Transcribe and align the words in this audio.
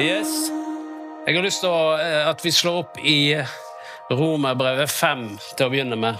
Yes. 0.00 0.48
Jeg 1.26 1.36
har 1.36 1.44
lyst 1.44 1.60
til 1.60 1.74
eh, 2.00 2.22
at 2.24 2.40
vi 2.40 2.50
slår 2.56 2.78
opp 2.86 3.00
i 3.04 3.34
Romerbrevet 4.08 4.88
5 4.88 5.26
til 5.58 5.66
å 5.66 5.72
begynne 5.74 5.98
med. 6.00 6.16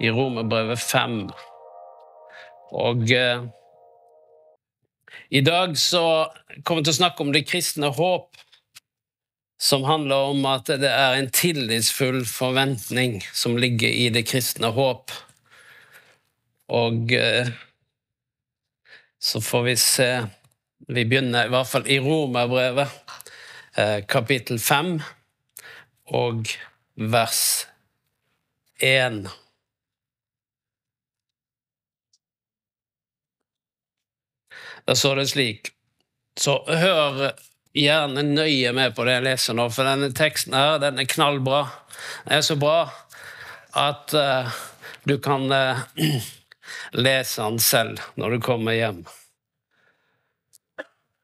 I 0.00 0.08
Romerbrevet 0.08 0.80
5. 0.80 1.18
Og 2.80 3.12
eh, 3.12 3.44
i 5.28 5.44
dag 5.44 5.76
så 5.76 6.02
kommer 6.64 6.80
vi 6.80 6.88
til 6.88 6.94
å 6.96 7.00
snakke 7.02 7.26
om 7.26 7.36
det 7.36 7.44
kristne 7.44 7.92
håp, 7.92 8.40
som 9.60 9.84
handler 9.84 10.32
om 10.32 10.48
at 10.48 10.72
det 10.72 10.96
er 10.96 11.20
en 11.20 11.28
tillitsfull 11.28 12.22
forventning 12.24 13.20
som 13.36 13.60
ligger 13.60 13.92
i 13.92 14.08
det 14.16 14.24
kristne 14.32 14.72
håp. 14.72 15.12
Og 16.72 17.12
eh, 17.20 17.52
så 19.20 19.44
får 19.44 19.68
vi 19.74 19.82
se 19.90 20.14
Vi 20.88 21.04
begynner 21.04 21.46
i 21.46 21.52
hvert 21.52 21.68
fall 21.70 21.86
i 21.86 21.98
Romerbrevet, 22.02 22.88
eh, 23.76 24.00
kapittel 24.08 24.58
5, 24.58 24.96
og 26.10 26.48
vers 26.96 27.66
1. 28.82 29.28
Da 34.82 34.94
står 34.98 35.22
det 35.22 35.28
slik 35.30 35.70
Så 36.36 36.56
hør 36.66 37.30
gjerne 37.76 38.22
nøye 38.24 38.72
med 38.72 38.96
på 38.96 39.04
det 39.06 39.18
jeg 39.18 39.26
leser 39.28 39.54
nå, 39.54 39.68
for 39.70 39.86
denne 39.86 40.10
teksten 40.16 40.56
her, 40.56 40.78
den 40.82 40.98
er 40.98 41.08
knallbra. 41.08 41.66
Den 42.24 42.38
er 42.38 42.46
så 42.46 42.56
bra 42.56 42.78
at 43.78 44.14
uh, 44.16 44.48
du 45.04 45.18
kan 45.22 45.44
uh, 45.52 45.84
lese 47.06 47.44
den 47.44 47.60
selv 47.60 48.00
når 48.16 48.36
du 48.36 48.46
kommer 48.48 48.76
hjem. 48.76 49.04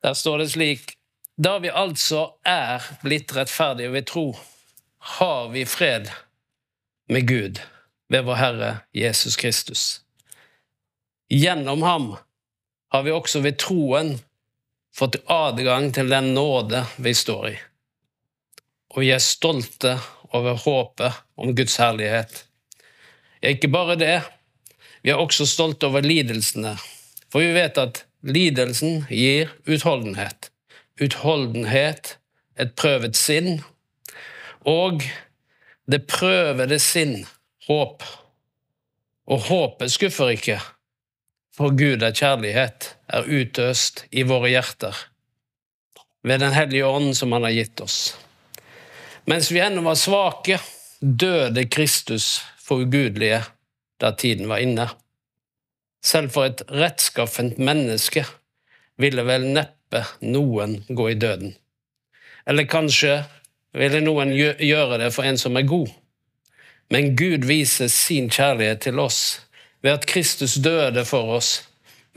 Der 0.02 0.14
står 0.14 0.38
det 0.38 0.50
slik 0.50 0.94
Da 1.38 1.58
vi 1.62 1.70
altså 1.70 2.34
er 2.46 2.82
blitt 3.02 3.30
rettferdige 3.36 3.92
ved 3.94 4.06
tro, 4.10 4.32
har 4.98 5.48
vi 5.54 5.64
fred 5.64 6.10
med 7.08 7.28
Gud 7.28 7.60
ved 8.10 8.24
vår 8.26 8.40
Herre 8.40 8.70
Jesus 8.94 9.36
Kristus. 9.36 10.00
Gjennom 11.30 11.82
ham 11.82 12.16
har 12.90 13.02
vi 13.06 13.14
også 13.14 13.40
ved 13.44 13.58
troen 13.60 14.16
fått 14.96 15.20
adgang 15.30 15.92
til 15.94 16.10
den 16.10 16.32
nåde 16.34 16.82
vi 16.96 17.14
står 17.14 17.48
i. 17.52 17.54
Og 18.94 19.02
vi 19.04 19.12
er 19.14 19.22
stolte 19.22 19.94
over 20.34 20.58
håpet 20.58 21.22
om 21.38 21.54
Guds 21.54 21.76
herlighet. 21.78 22.44
Ikke 23.44 23.70
bare 23.70 23.94
det, 24.00 24.16
vi 25.02 25.12
er 25.14 25.20
også 25.20 25.46
stolte 25.46 25.86
over 25.86 26.02
lidelsene, 26.02 26.74
for 27.30 27.44
vi 27.44 27.52
vet 27.54 27.78
at 27.78 28.07
lidelsen 28.22 29.04
gir 29.10 29.52
utholdenhet. 29.66 30.50
Utholdenhet, 31.00 32.16
et 32.58 32.74
prøvet 32.74 33.16
sinn, 33.16 33.60
og 34.66 35.04
det 35.86 36.06
prøvede 36.10 36.78
sinn, 36.82 37.22
håp. 37.68 38.02
Og 39.28 39.44
håpet 39.46 39.92
skuffer 39.92 40.32
ikke, 40.34 40.58
for 41.54 41.74
Gud 41.76 42.02
er 42.02 42.16
kjærlighet, 42.16 42.94
er 43.08 43.28
utøst 43.28 44.06
i 44.10 44.24
våre 44.26 44.50
hjerter 44.52 44.96
ved 46.28 46.40
Den 46.40 46.52
hellige 46.52 46.86
ånd 46.86 47.14
som 47.16 47.32
Han 47.32 47.46
har 47.46 47.54
gitt 47.54 47.80
oss. 47.80 48.16
Mens 49.28 49.50
vi 49.52 49.60
ennå 49.60 49.82
var 49.84 49.96
svake, 49.96 50.58
døde 51.00 51.64
Kristus 51.68 52.40
for 52.58 52.82
ugudelige 52.84 53.42
da 54.00 54.12
tiden 54.16 54.48
var 54.48 54.62
inne. 54.64 54.88
Selv 56.04 56.32
for 56.34 56.48
et 56.48 56.62
rettskaffent 56.70 57.58
menneske 57.58 58.24
ville 58.98 59.24
vel 59.26 59.48
neppe 59.54 60.04
noen 60.22 60.78
gå 60.88 61.10
i 61.10 61.18
døden. 61.18 61.54
Eller 62.48 62.68
kanskje 62.70 63.22
ville 63.76 64.00
noen 64.02 64.32
gjøre 64.32 65.00
det 65.02 65.10
for 65.14 65.28
en 65.28 65.38
som 65.40 65.56
er 65.58 65.68
god. 65.68 65.90
Men 66.88 67.14
Gud 67.16 67.44
viser 67.48 67.90
sin 67.92 68.30
kjærlighet 68.32 68.86
til 68.86 69.00
oss 69.02 69.40
ved 69.84 69.98
at 69.98 70.06
Kristus 70.08 70.56
døde 70.64 71.04
for 71.08 71.36
oss 71.36 71.50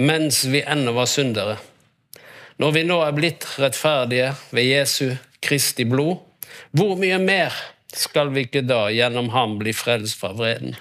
mens 0.02 0.46
vi 0.50 0.64
ennå 0.64 0.94
var 0.96 1.09
syndere. 1.09 1.58
Når 2.58 2.72
vi 2.78 2.84
nå 2.88 3.02
er 3.03 3.18
blitt 3.18 3.46
rettferdige 3.59 4.31
ved 4.53 4.70
Jesu 4.70 5.16
Kristi 5.41 5.86
blod, 5.90 6.22
hvor 6.72 6.96
mye 7.00 7.20
mer 7.22 7.56
skal 7.94 8.31
vi 8.34 8.46
ikke 8.46 8.64
da 8.66 8.86
gjennom 8.94 9.31
ham 9.36 9.58
bli 9.59 9.74
frelst 9.75 10.20
fra 10.22 10.31
vreden? 10.38 10.75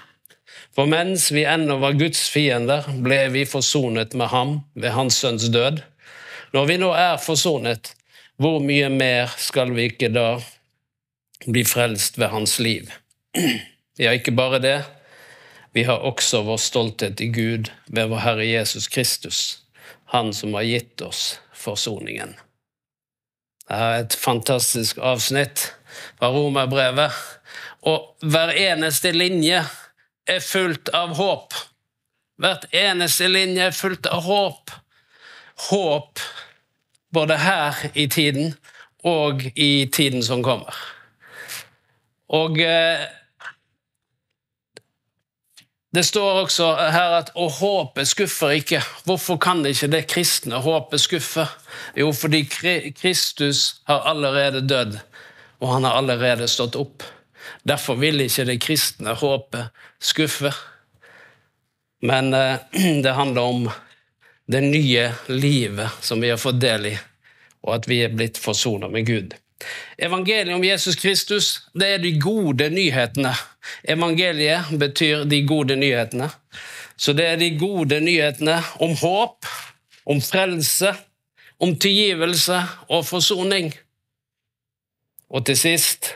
For 0.75 0.87
mens 0.87 1.31
vi 1.31 1.43
ennå 1.43 1.77
var 1.81 1.97
Guds 1.99 2.29
fiender, 2.31 2.85
ble 3.03 3.25
vi 3.33 3.43
forsonet 3.45 4.15
med 4.15 4.31
ham 4.31 4.53
ved 4.73 4.95
hans 4.95 5.17
sønns 5.19 5.49
død. 5.51 5.81
Når 6.55 6.67
vi 6.69 6.77
nå 6.79 6.91
er 6.95 7.19
forsonet, 7.19 7.93
hvor 8.39 8.61
mye 8.63 8.87
mer 8.89 9.33
skal 9.37 9.73
vi 9.75 9.89
ikke 9.91 10.09
da 10.15 10.39
bli 11.47 11.65
frelst 11.67 12.19
ved 12.19 12.31
hans 12.31 12.57
liv? 12.59 12.91
Ja, 13.99 14.13
ikke 14.15 14.31
bare 14.31 14.61
det, 14.63 14.77
vi 15.75 15.83
har 15.83 16.03
også 16.07 16.41
vår 16.47 16.57
stolthet 16.57 17.21
i 17.21 17.27
Gud 17.31 17.69
ved 17.87 18.07
vår 18.11 18.23
Herre 18.23 18.47
Jesus 18.47 18.87
Kristus, 18.87 19.59
Han 20.11 20.33
som 20.33 20.53
har 20.53 20.65
gitt 20.67 21.01
oss 21.01 21.39
forsoningen. 21.55 22.33
Det 23.67 23.77
er 23.77 24.01
et 24.01 24.15
fantastisk 24.19 24.97
avsnitt 24.99 25.69
fra 26.19 26.31
Romerbrevet, 26.33 27.13
og 27.87 28.15
hver 28.19 28.51
eneste 28.51 29.13
linje 29.15 29.61
er 30.31 30.43
fullt 30.43 30.89
av 30.95 31.15
håp. 31.19 31.53
Hvert 32.41 32.67
eneste 32.73 33.27
linje 33.29 33.67
er 33.69 33.75
fullt 33.75 34.07
av 34.09 34.23
håp. 34.25 34.71
Håp 35.69 36.19
både 37.13 37.37
her 37.37 37.85
i 37.93 38.07
tiden 38.07 38.55
og 39.03 39.43
i 39.55 39.87
tiden 39.93 40.23
som 40.23 40.43
kommer. 40.45 40.77
Og 42.31 42.59
eh, 42.63 43.03
det 45.91 46.05
står 46.07 46.41
også 46.45 46.67
her 46.95 47.17
at 47.17 47.31
'å 47.35 47.49
håpet 47.51 48.07
skuffer 48.07 48.55
ikke'. 48.55 48.83
Hvorfor 49.03 49.37
kan 49.37 49.65
ikke 49.65 49.91
det 49.91 50.07
kristne 50.07 50.61
håpet 50.63 51.01
skuffe? 51.01 51.47
Jo, 51.97 52.11
fordi 52.11 52.43
Kristus 53.01 53.81
har 53.87 54.07
allerede 54.07 54.67
dødd, 54.67 54.99
og 55.59 55.73
han 55.73 55.83
har 55.83 55.91
allerede 55.91 56.47
stått 56.47 56.75
opp. 56.75 57.03
Derfor 57.63 57.99
vil 58.01 58.21
ikke 58.21 58.45
det 58.49 58.59
kristne 58.63 59.15
håpet 59.17 59.71
skuffe. 60.01 60.53
Men 62.01 62.33
eh, 62.33 62.57
det 63.03 63.15
handler 63.17 63.41
om 63.41 63.69
det 64.51 64.61
nye 64.61 65.11
livet 65.27 65.89
som 66.01 66.21
vi 66.21 66.29
har 66.29 66.41
fått 66.41 66.59
del 66.61 66.89
i, 66.91 66.97
og 67.63 67.77
at 67.77 67.87
vi 67.87 68.01
er 68.03 68.11
blitt 68.15 68.39
forsona 68.41 68.89
med 68.91 69.07
Gud. 69.07 69.35
Evangeliet 69.97 70.55
om 70.55 70.63
Jesus 70.65 70.95
Kristus 70.95 71.51
det 71.73 71.87
er 71.95 72.01
de 72.01 72.11
gode 72.19 72.69
nyhetene. 72.73 73.33
Evangeliet 73.83 74.73
betyr 74.81 75.25
de 75.29 75.43
gode 75.45 75.77
nyhetene. 75.77 76.31
Så 76.97 77.13
det 77.17 77.27
er 77.27 77.37
de 77.37 77.51
gode 77.57 77.99
nyhetene 78.01 78.57
om 78.81 78.95
håp, 78.97 79.45
om 80.05 80.21
frelse, 80.21 80.93
om 81.61 81.75
tilgivelse 81.77 82.57
og 82.89 83.05
forsoning. 83.05 83.71
Og 85.29 85.45
til 85.45 85.57
sist 85.57 86.11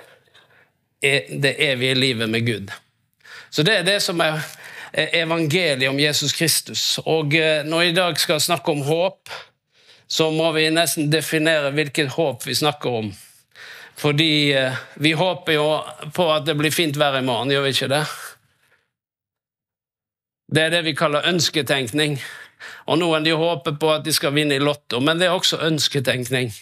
det 1.30 1.56
evige 1.70 1.96
livet 1.96 2.30
med 2.30 2.46
Gud. 2.48 2.72
Så 3.50 3.64
det 3.64 3.80
er 3.80 3.88
det 3.88 4.00
som 4.04 4.20
er 4.22 4.42
evangeliet 4.96 5.90
om 5.90 6.00
Jesus 6.00 6.34
Kristus. 6.34 7.00
Og 7.06 7.36
eh, 7.36 7.64
når 7.66 7.80
vi 7.80 7.92
i 7.92 7.96
dag 7.96 8.20
skal 8.20 8.42
snakke 8.42 8.72
om 8.72 8.82
håp, 8.88 9.30
så 10.08 10.30
må 10.32 10.52
vi 10.56 10.70
nesten 10.74 11.10
definere 11.12 11.74
hvilket 11.76 12.14
håp 12.16 12.46
vi 12.48 12.56
snakker 12.56 13.00
om. 13.02 13.12
Fordi 13.96 14.54
eh, 14.54 14.78
vi 14.96 15.14
håper 15.16 15.58
jo 15.58 15.68
på 16.16 16.30
at 16.34 16.48
det 16.48 16.58
blir 16.60 16.74
fint 16.74 16.98
vær 17.00 17.20
i 17.20 17.26
morgen, 17.26 17.52
gjør 17.52 17.68
vi 17.68 17.76
ikke 17.76 17.92
det? 17.92 18.06
Det 20.56 20.62
er 20.62 20.74
det 20.76 20.84
vi 20.86 20.96
kaller 20.96 21.28
ønsketenkning. 21.32 22.20
Og 22.90 23.00
noen 23.02 23.26
de 23.26 23.34
håper 23.36 23.76
på 23.82 23.92
at 23.94 24.06
de 24.06 24.14
skal 24.14 24.36
vinne 24.36 24.56
i 24.56 24.64
Lotto, 24.64 25.00
men 25.02 25.20
det 25.20 25.28
er 25.28 25.36
også 25.36 25.62
ønsketenkning. 25.66 26.54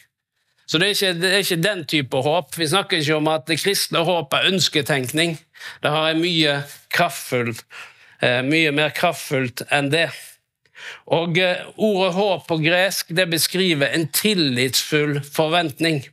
Så 0.66 0.80
det 0.80 0.88
er, 0.88 0.94
ikke, 0.96 1.14
det 1.20 1.30
er 1.30 1.42
ikke 1.44 1.64
den 1.64 1.82
type 1.92 2.22
håp. 2.26 2.54
Vi 2.58 2.68
snakker 2.72 3.02
ikke 3.02 3.18
om 3.20 3.28
at 3.32 3.48
det 3.50 3.60
kristne 3.60 4.04
håp 4.08 4.34
er 4.34 4.48
ønsketenkning. 4.52 5.36
Det 5.84 5.92
har 5.92 6.16
mye 6.20 6.62
kraftfullt, 6.94 7.66
eh, 8.24 8.40
mye 8.48 8.72
mer 8.76 8.96
kraftfullt 8.96 9.66
enn 9.72 9.92
det. 9.94 10.08
Og 11.12 11.38
eh, 11.40 11.68
Ordet 11.76 12.14
håp 12.16 12.48
på 12.48 12.60
gresk 12.64 13.12
det 13.16 13.28
beskriver 13.32 13.92
en 13.92 14.08
tillitsfull 14.16 15.20
forventning 15.24 16.04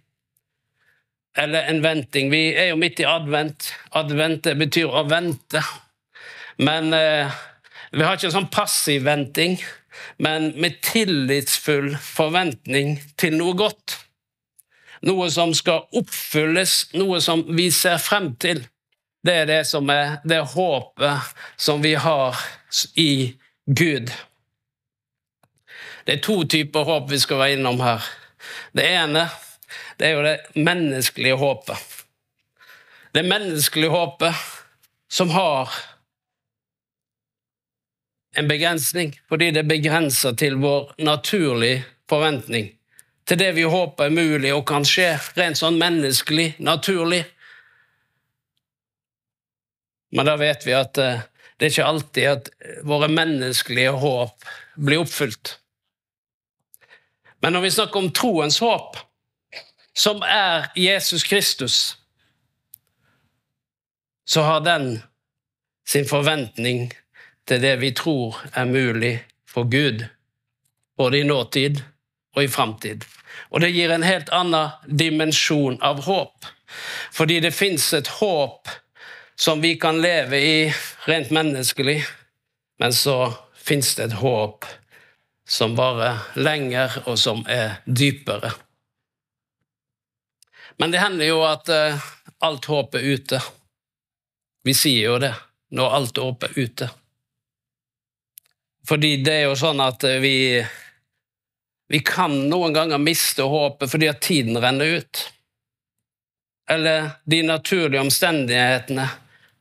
eller 1.39 1.71
en 1.71 1.83
venting. 1.83 2.31
Vi 2.31 2.51
er 2.59 2.73
jo 2.73 2.79
midt 2.81 3.01
i 3.01 3.07
advent. 3.07 3.71
Advent 3.97 4.49
betyr 4.59 4.91
å 4.91 5.05
vente. 5.09 5.63
Men 6.61 6.93
eh, 6.93 7.31
vi 7.95 8.05
har 8.05 8.19
ikke 8.19 8.29
en 8.31 8.37
sånn 8.41 8.53
passiv 8.53 9.07
venting, 9.07 9.57
men 10.23 10.51
med 10.61 10.81
tillitsfull 10.85 11.95
forventning 12.03 12.99
til 13.21 13.39
noe 13.39 13.57
godt. 13.59 13.97
Noe 15.07 15.31
som 15.33 15.55
skal 15.57 15.87
oppfylles, 15.97 16.91
noe 16.99 17.21
som 17.25 17.45
vi 17.57 17.71
ser 17.73 17.99
frem 18.03 18.35
til. 18.41 18.65
Det 19.25 19.37
er 19.43 19.47
det 19.49 19.61
som 19.69 19.89
er 19.93 20.19
det 20.25 20.41
håpet 20.55 21.35
som 21.57 21.81
vi 21.83 21.95
har 21.95 22.37
i 23.01 23.37
Gud. 23.67 24.13
Det 26.05 26.17
er 26.17 26.25
to 26.25 26.43
typer 26.45 26.85
håp 26.89 27.11
vi 27.11 27.21
skal 27.21 27.41
være 27.41 27.59
innom 27.59 27.81
her. 27.85 28.05
Det 28.73 28.87
ene 28.89 29.29
det 30.01 30.09
er 30.09 30.17
jo 30.17 30.23
det 30.25 30.39
menneskelige 30.57 31.37
håpet. 31.37 31.77
Det 33.13 33.23
menneskelige 33.27 33.93
håpet 33.93 34.35
som 35.11 35.31
har 35.31 35.69
en 38.37 38.49
begrensning, 38.49 39.13
fordi 39.29 39.51
det 39.51 39.69
begrenser 39.69 40.33
til 40.33 40.57
vår 40.57 40.95
naturlige 40.99 41.85
forventning. 42.09 42.71
Til 43.29 43.39
det 43.39 43.53
vi 43.57 43.67
håper 43.69 44.09
er 44.09 44.15
mulig 44.15 44.53
og 44.55 44.65
kan 44.69 44.87
skje, 44.87 45.13
rent 45.39 45.59
sånn 45.61 45.79
menneskelig, 45.81 46.55
naturlig. 46.59 47.23
Men 50.11 50.27
da 50.27 50.35
vet 50.41 50.67
vi 50.67 50.75
at 50.75 50.99
eh, 50.99 51.23
det 51.61 51.67
er 51.67 51.75
ikke 51.75 51.91
alltid 51.93 52.27
at 52.31 52.51
våre 52.89 53.11
menneskelige 53.13 53.93
håp 54.01 54.47
blir 54.81 55.03
oppfylt. 55.03 55.59
Men 57.41 57.53
når 57.53 57.67
vi 57.67 57.71
snakker 57.77 58.01
om 58.01 58.11
troens 58.17 58.59
håp, 58.65 58.97
som 59.93 60.23
er 60.25 60.71
Jesus 60.77 61.25
Kristus, 61.29 61.77
så 64.25 64.43
har 64.47 64.65
den 64.65 65.03
sin 65.89 66.09
forventning 66.09 66.91
til 67.45 67.63
det 67.63 67.77
vi 67.81 67.93
tror 67.97 68.39
er 68.55 68.65
mulig 68.65 69.15
for 69.49 69.69
Gud, 69.69 70.05
både 70.97 71.21
i 71.21 71.27
nåtid 71.27 71.83
og 72.37 72.45
i 72.45 72.49
framtid. 72.49 73.05
Og 73.51 73.63
det 73.63 73.73
gir 73.75 73.93
en 73.95 74.07
helt 74.07 74.31
annen 74.35 74.75
dimensjon 74.87 75.79
av 75.83 76.05
håp, 76.07 76.47
fordi 77.13 77.41
det 77.43 77.55
fins 77.57 77.89
et 77.97 78.09
håp 78.21 78.71
som 79.41 79.61
vi 79.61 79.75
kan 79.81 80.01
leve 80.03 80.39
i 80.39 80.57
rent 81.09 81.31
menneskelig, 81.35 82.03
men 82.79 82.93
så 82.93 83.33
fins 83.57 83.95
det 83.97 84.11
et 84.11 84.19
håp 84.21 84.67
som 85.51 85.75
varer 85.75 86.21
lenger, 86.39 87.01
og 87.11 87.19
som 87.19 87.43
er 87.49 87.81
dypere. 87.87 88.53
Men 90.79 90.93
det 90.95 91.01
hender 91.03 91.27
jo 91.27 91.41
at 91.45 91.69
uh, 91.69 92.05
alt 92.47 92.69
håp 92.71 92.95
er 92.97 93.09
ute. 93.17 93.41
Vi 94.65 94.75
sier 94.77 95.11
jo 95.11 95.19
det 95.21 95.33
når 95.77 95.97
alt 95.97 96.21
håp 96.23 96.47
er 96.47 96.55
ute. 96.57 96.89
Fordi 98.89 99.11
det 99.25 99.35
er 99.41 99.45
jo 99.51 99.59
sånn 99.59 99.83
at 99.85 100.07
uh, 100.07 100.17
vi 100.23 100.63
vi 101.91 101.99
kan 102.01 102.31
noen 102.49 102.71
ganger 102.71 103.03
miste 103.03 103.43
håpet 103.43 103.91
fordi 103.91 104.07
at 104.07 104.21
tiden 104.23 104.59
renner 104.63 105.01
ut. 105.01 105.25
Eller 106.71 107.11
de 107.27 107.41
naturlige 107.43 108.05
omstendighetene 108.05 109.09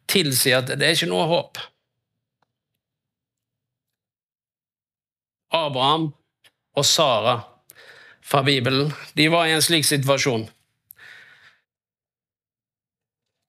tilsier 0.06 0.62
at 0.62 0.70
det 0.70 0.86
er 0.86 0.94
ikke 0.94 1.10
noe 1.10 1.26
håp. 1.32 1.58
Abraham 5.58 6.12
og 6.78 6.86
Sara 6.86 7.36
fra 8.22 8.46
Bibelen 8.46 8.94
de 9.18 9.26
var 9.34 9.50
i 9.50 9.58
en 9.58 9.66
slik 9.66 9.90
situasjon. 9.90 10.46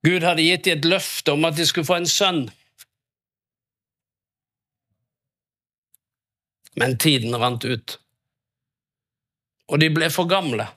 Gud 0.09 0.25
hadde 0.25 0.49
gitt 0.49 0.65
dem 0.65 0.81
et 0.81 0.91
løfte 0.95 1.37
om 1.37 1.45
at 1.45 1.61
de 1.61 1.69
skulle 1.69 1.85
få 1.85 2.01
en 2.01 2.09
sønn. 2.09 2.47
Men 6.81 6.97
tiden 6.97 7.37
rant 7.37 7.61
ut, 7.61 8.00
og 9.67 9.79
de 9.79 9.89
ble 9.93 10.09
for 10.13 10.29
gamle 10.29 10.67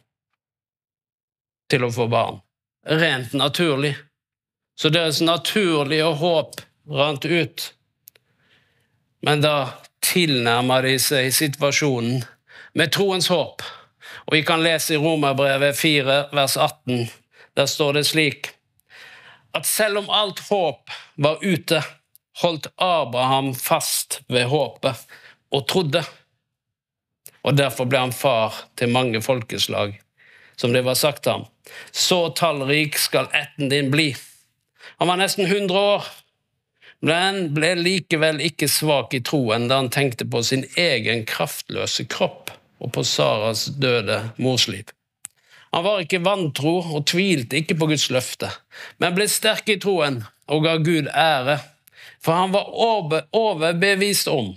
til 1.71 1.87
å 1.87 1.93
få 1.95 2.09
barn. 2.13 2.43
Rent 2.85 3.33
naturlig 3.33 3.95
så 4.75 4.89
deres 4.89 5.21
naturlige 5.21 6.05
håp 6.05 6.61
rant 6.91 7.25
ut. 7.25 7.75
Men 9.23 9.41
da 9.41 9.57
tilnærmer 10.05 10.85
de 10.85 10.97
seg 11.01 11.31
situasjonen 11.35 12.25
med 12.75 12.93
troens 12.93 13.31
håp. 13.33 13.63
Og 14.27 14.35
Vi 14.35 14.43
kan 14.43 14.63
lese 14.63 14.95
i 14.95 15.01
Romerbrevet 15.01 15.77
4, 15.79 16.19
vers 16.33 16.57
18. 16.57 17.09
Der 17.57 17.67
står 17.67 17.93
det 17.93 18.07
slik 18.07 18.51
at 19.55 19.67
selv 19.67 20.03
om 20.03 20.11
alt 20.11 20.41
håp 20.49 20.91
var 21.15 21.39
ute, 21.43 21.79
holdt 22.43 22.67
Abraham 22.77 23.53
fast 23.55 24.21
ved 24.29 24.49
håpet 24.51 25.05
og 25.55 25.69
trodde. 25.71 26.03
Og 27.45 27.57
derfor 27.57 27.89
ble 27.89 28.01
han 28.07 28.15
far 28.17 28.65
til 28.79 28.93
mange 28.93 29.21
folkeslag, 29.23 29.99
som 30.57 30.73
det 30.73 30.85
var 30.87 30.97
sagt 30.99 31.29
ham. 31.29 31.45
Så 31.93 32.29
tallrik 32.37 32.99
skal 33.01 33.29
ætten 33.37 33.69
din 33.73 33.91
bli. 33.93 34.13
Han 34.99 35.09
var 35.09 35.21
nesten 35.21 35.47
100 35.47 35.79
år, 35.79 36.09
men 37.05 37.51
ble 37.57 37.75
likevel 37.77 38.41
ikke 38.45 38.69
svak 38.71 39.15
i 39.17 39.21
troen 39.25 39.69
da 39.69 39.83
han 39.83 39.93
tenkte 39.93 40.25
på 40.25 40.41
sin 40.47 40.65
egen 40.81 41.25
kraftløse 41.29 42.07
kropp 42.09 42.53
og 42.81 42.93
på 42.97 43.05
Saras 43.05 43.67
døde 43.81 44.21
morsliv. 44.41 44.89
Han 45.75 45.85
var 45.85 46.05
ikke 46.05 46.23
vantro 46.25 46.79
og 46.81 47.07
tvilte 47.11 47.59
ikke 47.59 47.77
på 47.77 47.89
Guds 47.91 48.07
løfte, 48.15 48.49
men 49.03 49.17
ble 49.17 49.27
sterk 49.29 49.69
i 49.73 49.79
troen 49.83 50.21
og 50.47 50.65
ga 50.65 50.77
Gud 50.79 51.09
ære, 51.11 51.59
for 52.23 52.39
han 52.39 52.55
var 52.55 52.71
overbevist 53.35 54.31
om 54.31 54.53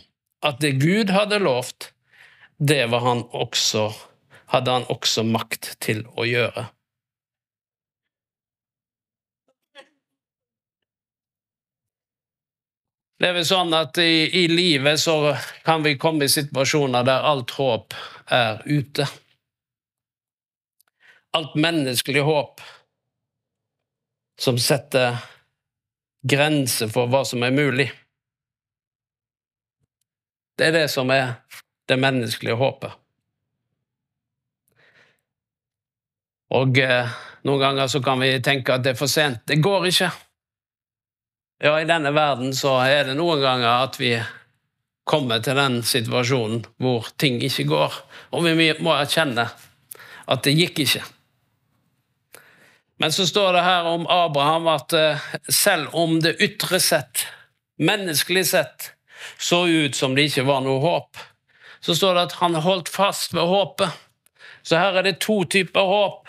at 0.46 0.62
det 0.62 0.78
Gud 0.80 1.10
hadde 1.12 1.42
lovt, 1.42 1.92
det 2.58 2.88
han 2.88 3.24
også, 3.32 3.92
hadde 4.54 4.72
han 4.72 4.90
også 4.90 5.24
makt 5.24 5.76
til 5.84 6.06
å 6.18 6.26
gjøre. 6.26 6.68
Det 13.18 13.32
er 13.32 13.34
vel 13.34 13.48
sånn 13.50 13.74
at 13.74 13.98
i, 13.98 14.28
i, 14.30 14.44
livet 14.46 15.00
så 15.02 15.34
kan 15.66 15.82
vi 15.82 15.96
komme 15.98 16.28
i 16.28 16.30
situasjoner 16.30 17.06
der 17.06 17.26
alt 17.26 17.56
håp 17.58 17.96
er 18.30 18.62
ute. 18.70 19.08
Alt 21.34 21.56
menneskelig 21.58 22.22
håp 22.28 22.62
som 24.38 24.60
setter 24.62 25.18
grenser 26.22 26.92
for 26.94 27.10
hva 27.10 27.24
som 27.26 27.42
er 27.42 27.58
mulig. 27.58 27.88
Det 30.58 30.70
er 30.70 30.78
det 30.78 30.88
som 30.94 31.10
er 31.14 31.40
det 31.88 31.98
menneskelige 32.00 32.58
håpet. 32.60 32.96
Og 36.58 36.80
eh, 36.80 37.18
noen 37.48 37.62
ganger 37.62 37.92
så 37.92 38.02
kan 38.04 38.22
vi 38.24 38.38
tenke 38.44 38.76
at 38.76 38.86
det 38.86 38.94
er 38.94 39.00
for 39.00 39.12
sent. 39.12 39.44
Det 39.48 39.60
går 39.64 39.90
ikke. 39.90 40.12
Ja, 41.64 41.74
i 41.82 41.88
denne 41.90 42.14
verden 42.16 42.54
så 42.56 42.78
er 42.86 43.10
det 43.10 43.18
noen 43.18 43.42
ganger 43.42 43.88
at 43.88 43.98
vi 44.00 44.14
kommer 45.08 45.42
til 45.44 45.58
den 45.58 45.80
situasjonen 45.88 46.66
hvor 46.84 47.08
ting 47.18 47.40
ikke 47.44 47.66
går, 47.70 47.94
og 48.36 48.44
vi 48.46 48.74
må 48.84 48.94
erkjenne 48.94 49.48
at 50.28 50.44
det 50.44 50.54
gikk 50.58 50.84
ikke. 50.84 51.06
Men 53.00 53.14
så 53.14 53.28
står 53.30 53.56
det 53.56 53.64
her 53.64 53.88
om 53.88 54.06
Abraham 54.10 54.68
at 54.74 54.94
eh, 54.98 55.26
selv 55.50 55.96
om 55.96 56.18
det 56.22 56.38
ytre 56.44 56.80
sett, 56.82 57.28
menneskelig 57.78 58.46
sett, 58.52 58.92
så 59.38 59.66
ut 59.68 59.96
som 59.96 60.16
det 60.18 60.28
ikke 60.30 60.48
var 60.48 60.64
noe 60.66 60.82
håp, 60.82 61.20
så 61.88 61.96
står 61.96 62.18
det 62.18 62.22
at 62.28 62.34
han 62.42 62.56
holdt 62.60 62.90
fast 62.92 63.32
ved 63.32 63.48
håpet. 63.48 63.94
Så 64.68 64.76
her 64.76 64.98
er 65.00 65.06
det 65.08 65.22
to 65.24 65.46
typer 65.48 65.88
håp 65.88 66.28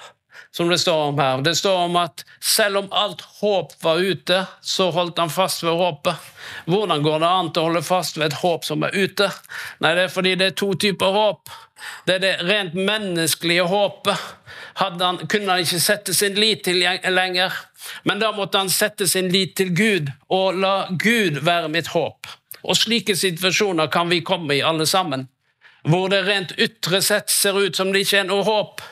som 0.54 0.68
det 0.70 0.78
står 0.78 1.00
om 1.08 1.18
her. 1.18 1.40
Det 1.42 1.56
står 1.58 1.78
om 1.88 1.96
at 1.98 2.22
selv 2.40 2.78
om 2.78 2.92
alt 2.94 3.20
håp 3.40 3.72
var 3.82 3.98
ute, 3.98 4.44
så 4.60 4.86
holdt 4.94 5.18
han 5.18 5.30
fast 5.30 5.64
ved 5.66 5.74
håpet. 5.74 6.14
Hvordan 6.70 7.02
går 7.02 7.18
det 7.18 7.30
an 7.30 7.50
å 7.50 7.64
holde 7.66 7.82
fast 7.82 8.20
ved 8.20 8.30
et 8.30 8.38
håp 8.38 8.68
som 8.68 8.86
er 8.86 8.94
ute? 8.94 9.26
Nei, 9.82 9.96
det 9.98 10.04
er 10.06 10.12
fordi 10.14 10.36
det 10.38 10.52
er 10.52 10.54
to 10.62 10.70
typer 10.78 11.10
håp. 11.16 11.50
Det 12.06 12.20
er 12.20 12.22
det 12.22 12.34
rent 12.46 12.76
menneskelige 12.78 13.66
håpet. 13.66 14.28
Han, 14.78 15.26
kunne 15.26 15.56
han 15.56 15.64
ikke 15.66 15.80
sette 15.82 16.14
sin 16.14 16.38
lit 16.38 16.62
til 16.68 16.78
lenger, 16.86 17.54
men 18.06 18.22
da 18.22 18.30
måtte 18.34 18.62
han 18.62 18.70
sette 18.70 19.08
sin 19.10 19.32
lit 19.34 19.56
til 19.58 19.74
Gud 19.74 20.12
og 20.30 20.62
la 20.62 20.76
Gud 20.90 21.42
være 21.42 21.70
mitt 21.74 21.90
håp. 21.90 22.30
Og 22.62 22.78
slike 22.78 23.18
situasjoner 23.18 23.90
kan 23.90 24.06
vi 24.10 24.22
komme 24.22 24.54
i, 24.54 24.62
alle 24.62 24.86
sammen 24.86 25.26
hvor 25.88 26.08
det 26.12 26.22
rent 26.26 26.52
ytre 26.60 27.00
sett 27.02 27.30
ser 27.32 27.56
ut 27.56 27.76
som 27.76 27.92
det 27.92 28.04
ikke 28.04 28.20
er 28.20 28.28
noe 28.28 28.44
håp. 28.44 28.82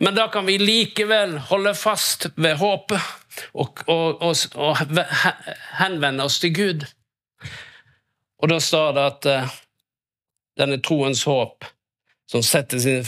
Men 0.00 0.16
da 0.16 0.28
kan 0.32 0.46
vi 0.48 0.56
likevel 0.60 1.36
holde 1.50 1.74
fast 1.76 2.28
ved 2.36 2.56
håpet 2.62 3.00
og, 3.52 3.82
og, 3.86 4.22
og, 4.22 4.36
og 4.56 5.02
henvende 5.78 6.24
oss 6.24 6.38
til 6.40 6.54
Gud. 6.56 6.86
Og 8.38 8.52
da 8.52 8.60
står 8.62 8.94
det 8.96 9.04
at 9.10 9.28
uh, 9.28 9.58
denne 10.58 10.78
troens 10.84 11.24
håp, 11.28 11.66
som 12.30 12.44
setter 12.44 12.80
sin 12.80 13.04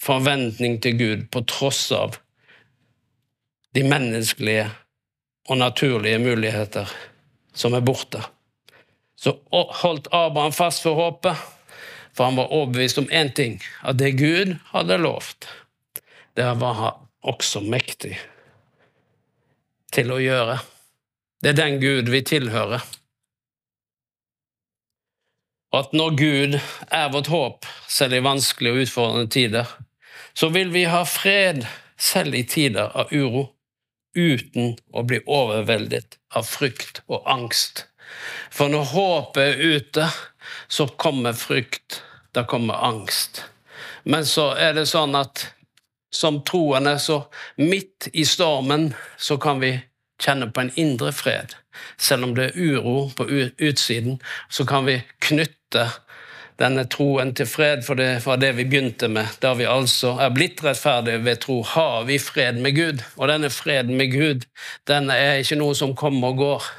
forventning 0.00 0.80
til 0.82 0.98
Gud 0.98 1.24
på 1.30 1.44
tross 1.48 1.90
av 1.94 2.18
de 3.76 3.84
menneskelige 3.86 4.66
og 5.50 5.60
naturlige 5.60 6.18
muligheter 6.22 6.90
som 7.54 7.74
er 7.76 7.84
borte, 7.86 8.22
så 9.20 9.36
holdt 9.52 10.08
Abraham 10.16 10.54
fast 10.56 10.86
ved 10.86 10.96
håpet 10.96 11.59
for 12.14 12.28
han 12.28 12.38
var 12.38 12.52
overbevist 12.52 12.98
om 12.98 13.10
én 13.10 13.32
ting, 13.34 13.60
at 13.82 13.98
det 13.98 14.16
Gud 14.18 14.56
hadde 14.72 14.98
lovt, 15.00 15.48
det 16.36 16.46
var 16.60 16.74
han 16.78 17.06
også 17.26 17.60
mektig 17.60 18.16
til 19.94 20.12
å 20.14 20.20
gjøre. 20.22 20.60
Det 21.42 21.52
er 21.52 21.58
den 21.58 21.78
Gud 21.82 22.10
vi 22.12 22.22
tilhører. 22.26 22.82
Og 25.70 25.78
at 25.84 25.92
når 25.94 26.16
Gud 26.18 26.56
er 26.90 27.12
vårt 27.12 27.30
håp, 27.30 27.66
selv 27.88 28.16
i 28.18 28.24
vanskelige 28.24 28.74
og 28.74 28.84
utfordrende 28.86 29.30
tider, 29.30 29.70
så 30.34 30.50
vil 30.54 30.72
vi 30.74 30.86
ha 30.90 31.04
fred 31.06 31.64
selv 32.00 32.34
i 32.34 32.42
tider 32.48 32.90
av 32.96 33.12
uro, 33.12 33.50
uten 34.16 34.74
å 34.90 35.04
bli 35.06 35.20
overveldet 35.30 36.18
av 36.34 36.48
frykt 36.48 37.02
og 37.06 37.22
angst. 37.30 37.86
For 38.50 38.72
når 38.72 38.92
håpet 38.94 39.42
er 39.44 39.76
ute, 39.76 40.10
så 40.68 40.86
kommer 40.86 41.36
frykt, 41.36 42.02
da 42.34 42.44
kommer 42.48 42.84
angst. 42.86 43.44
Men 44.04 44.26
så 44.26 44.52
er 44.58 44.74
det 44.78 44.88
sånn 44.90 45.14
at 45.18 45.46
som 46.10 46.40
troende, 46.42 46.98
så 46.98 47.22
midt 47.56 48.08
i 48.12 48.24
stormen, 48.26 48.90
så 49.18 49.38
kan 49.38 49.60
vi 49.62 49.76
kjenne 50.20 50.50
på 50.50 50.64
en 50.64 50.72
indre 50.74 51.12
fred. 51.14 51.54
Selv 51.98 52.26
om 52.26 52.34
det 52.34 52.50
er 52.50 52.58
uro 52.58 53.10
på 53.16 53.28
utsiden, 53.58 54.18
så 54.50 54.66
kan 54.66 54.88
vi 54.88 55.00
knytte 55.22 55.86
denne 56.60 56.84
troen 56.92 57.32
til 57.36 57.48
fred, 57.48 57.84
for 57.86 57.96
det 57.96 58.20
var 58.26 58.40
det 58.42 58.52
vi 58.58 58.66
begynte 58.68 59.08
med. 59.08 59.38
Da 59.40 59.54
vi 59.56 59.68
altså 59.68 60.16
er 60.20 60.34
blitt 60.34 60.60
rettferdige 60.64 61.22
ved 61.24 61.40
tro, 61.44 61.62
har 61.62 62.04
vi 62.10 62.18
fred 62.20 62.60
med 62.60 62.76
Gud. 62.76 63.04
Og 63.16 63.30
denne 63.30 63.50
freden 63.50 63.96
med 63.96 64.12
Gud, 64.12 64.44
den 64.90 65.10
er 65.14 65.40
ikke 65.40 65.60
noe 65.60 65.78
som 65.78 65.96
kommer 65.96 66.34
og 66.34 66.42
går 66.42 66.70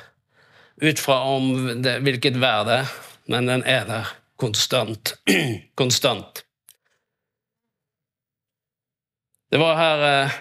ut 0.81 0.99
fra 0.99 1.19
om 1.29 1.81
det, 1.83 1.99
hvilket 2.05 2.39
vær 2.41 2.65
det 2.67 2.77
er, 2.81 2.93
men 3.31 3.49
den 3.49 3.65
er 3.69 3.85
der 3.89 4.13
konstant. 4.41 5.13
konstant. 5.79 6.43
Det 9.51 9.59
var 9.61 9.77
her 9.77 10.07
eh, 10.07 10.39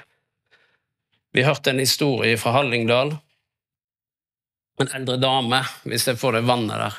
vi 1.32 1.42
hørte 1.42 1.70
en 1.70 1.78
historie 1.78 2.38
fra 2.38 2.50
Hallingdal. 2.50 3.12
En 4.80 4.88
eldre 4.96 5.16
dame, 5.20 5.60
hvis 5.84 6.08
jeg 6.08 6.18
får 6.18 6.38
det 6.38 6.46
vannet 6.48 6.80
der. 6.80 6.96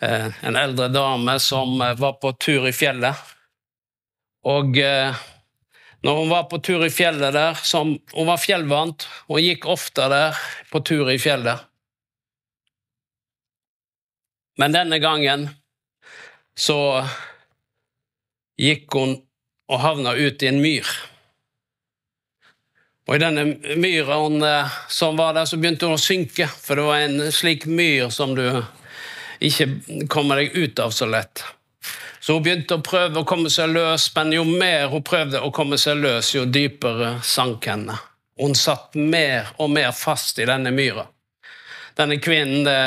Eh, 0.00 0.38
en 0.48 0.56
eldre 0.56 0.88
dame 0.88 1.36
som 1.42 1.80
eh, 1.82 1.96
var 1.98 2.16
på 2.22 2.32
tur 2.40 2.68
i 2.68 2.72
fjellet. 2.72 3.16
Og 4.48 4.78
eh, 4.80 5.18
når 6.06 6.20
hun 6.22 6.30
var 6.30 6.46
på 6.48 6.62
tur 6.64 6.86
i 6.86 6.92
fjellet 6.92 7.34
der 7.36 7.58
som, 7.60 7.98
Hun 8.14 8.30
var 8.30 8.40
fjellvant 8.40 9.04
og 9.28 9.42
gikk 9.44 9.66
ofte 9.68 10.08
der 10.08 10.38
på 10.72 10.80
tur 10.80 11.10
i 11.12 11.18
fjellet. 11.20 11.66
Men 14.60 14.74
denne 14.76 14.98
gangen 15.00 15.48
så 16.58 16.80
gikk 18.60 18.92
hun 18.92 19.14
og 19.70 19.80
havna 19.80 20.12
ut 20.18 20.42
i 20.42 20.50
en 20.50 20.60
myr. 20.60 20.88
Og 23.08 23.16
i 23.16 23.22
denne 23.22 23.46
myra 23.80 24.18
som 24.92 25.16
var 25.18 25.32
der, 25.34 25.48
så 25.48 25.56
begynte 25.56 25.88
hun 25.88 25.96
å 25.96 26.02
synke, 26.02 26.46
for 26.46 26.76
det 26.76 26.84
var 26.86 27.06
en 27.06 27.32
slik 27.32 27.64
myr 27.66 28.12
som 28.14 28.36
du 28.36 28.44
ikke 29.40 30.06
kommer 30.12 30.42
deg 30.42 30.54
ut 30.54 30.82
av 30.84 30.92
så 30.94 31.08
lett. 31.08 31.42
Så 32.20 32.36
hun 32.36 32.44
begynte 32.44 32.76
å 32.76 32.84
prøve 32.84 33.22
å 33.22 33.26
komme 33.26 33.50
seg 33.50 33.72
løs, 33.72 34.10
men 34.14 34.34
jo 34.36 34.44
mer 34.44 34.90
hun 34.92 35.02
prøvde 35.06 35.40
å 35.40 35.50
komme 35.56 35.78
seg 35.80 36.02
løs, 36.04 36.34
jo 36.36 36.44
dypere 36.44 37.16
sank 37.24 37.70
henne. 37.70 37.96
Hun 38.40 38.52
satt 38.54 38.94
mer 38.94 39.48
og 39.56 39.72
mer 39.72 39.90
fast 39.96 40.38
i 40.38 40.46
denne 40.48 40.70
myra. 40.74 41.06
Denne 41.96 42.20
kvinnen 42.22 42.68
det, 42.68 42.78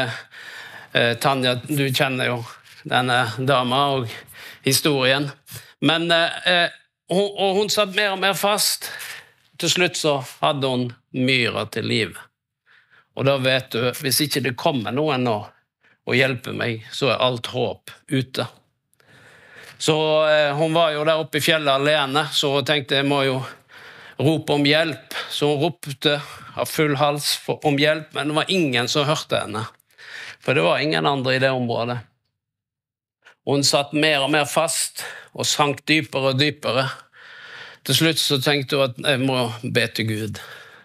eh, 0.93 1.13
Tanja, 1.17 1.55
du 1.55 1.85
kjenner 1.89 2.31
jo 2.31 2.39
denne 2.83 3.25
dama 3.39 3.85
og 3.97 4.11
historien. 4.65 5.29
Men 5.83 6.11
eh, 6.11 6.69
hun, 7.11 7.29
og 7.31 7.59
hun 7.59 7.73
satt 7.73 7.95
mer 7.95 8.13
og 8.15 8.21
mer 8.23 8.37
fast. 8.37 8.89
Til 9.59 9.69
slutt 9.69 9.99
så 9.99 10.17
hadde 10.41 10.69
hun 10.69 10.87
myra 11.13 11.65
til 11.71 11.87
livet. 11.87 12.19
Og 13.13 13.27
da 13.27 13.37
vet 13.37 13.69
du, 13.75 13.83
hvis 14.01 14.23
ikke 14.25 14.41
det 14.41 14.55
kommer 14.57 14.95
noen 14.95 15.25
nå, 15.27 15.37
og 16.03 16.17
hjelpe 16.17 16.51
meg, 16.55 16.81
så 16.91 17.13
er 17.13 17.21
alt 17.23 17.47
håp 17.53 17.91
ute. 18.11 18.47
Så 19.77 19.95
eh, 20.27 20.55
hun 20.55 20.73
var 20.75 20.93
jo 20.95 21.03
der 21.07 21.21
oppe 21.21 21.39
i 21.39 21.43
fjellet 21.43 21.73
alene, 21.73 22.25
så 22.31 22.53
hun 22.57 22.65
tenkte 22.67 22.99
jeg 22.99 23.07
må 23.07 23.21
jo 23.27 23.37
rope 24.19 24.57
om 24.57 24.65
hjelp. 24.67 25.15
Så 25.31 25.53
hun 25.53 25.61
ropte 25.67 26.17
av 26.55 26.69
full 26.69 26.97
hals 26.99 27.33
for, 27.43 27.61
om 27.67 27.77
hjelp, 27.79 28.11
men 28.17 28.31
det 28.31 28.37
var 28.41 28.51
ingen 28.53 28.89
som 28.91 29.07
hørte 29.07 29.45
henne. 29.45 29.65
For 30.43 30.53
det 30.55 30.65
var 30.65 30.81
ingen 30.83 31.05
andre 31.05 31.35
i 31.35 31.39
det 31.39 31.51
området. 31.55 31.97
Hun 33.47 33.63
satt 33.63 33.93
mer 33.95 34.23
og 34.23 34.31
mer 34.31 34.45
fast 34.47 35.03
og 35.33 35.47
sank 35.47 35.83
dypere 35.87 36.33
og 36.33 36.39
dypere. 36.39 36.85
Til 37.83 37.97
slutt 37.97 38.19
så 38.19 38.39
tenkte 38.43 38.79
hun 38.79 38.91
at 38.91 38.99
jeg 39.13 39.23
må 39.23 39.39
be 39.63 39.87
til 39.87 40.07
Gud. 40.07 40.39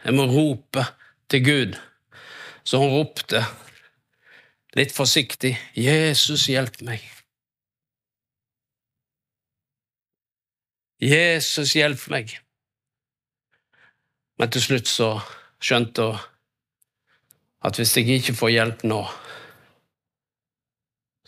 Jeg 0.04 0.14
må 0.14 0.26
rope 0.30 0.86
til 1.30 1.44
Gud. 1.44 1.78
Så 2.64 2.78
hun 2.78 2.94
ropte 2.94 3.44
litt 4.76 4.92
forsiktig 4.94 5.56
'Jesus, 5.74 6.46
hjelp 6.46 6.82
meg'. 6.82 7.06
Jesus, 11.00 11.72
hjelp 11.78 12.08
meg. 12.10 12.34
Men 14.38 14.50
til 14.50 14.62
slutt 14.62 14.90
så 14.90 15.12
skjønte 15.62 16.02
hun 16.02 16.18
at 17.66 17.78
hvis 17.78 17.96
jeg 17.96 18.18
ikke 18.18 18.34
får 18.38 18.50
hjelp 18.54 18.84
nå, 18.86 19.00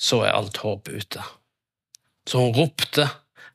så 0.01 0.23
er 0.25 0.37
alt 0.37 0.63
håp 0.65 0.89
ute. 0.89 1.23
Så 2.29 2.41
hun 2.41 2.55
ropte 2.57 3.09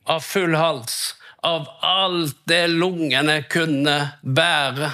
av 0.06 0.22
full 0.22 0.56
hals, 0.56 1.16
av 1.46 1.68
alt 1.82 2.38
det 2.50 2.68
lungene 2.70 3.40
kunne 3.50 3.98
bære, 4.22 4.92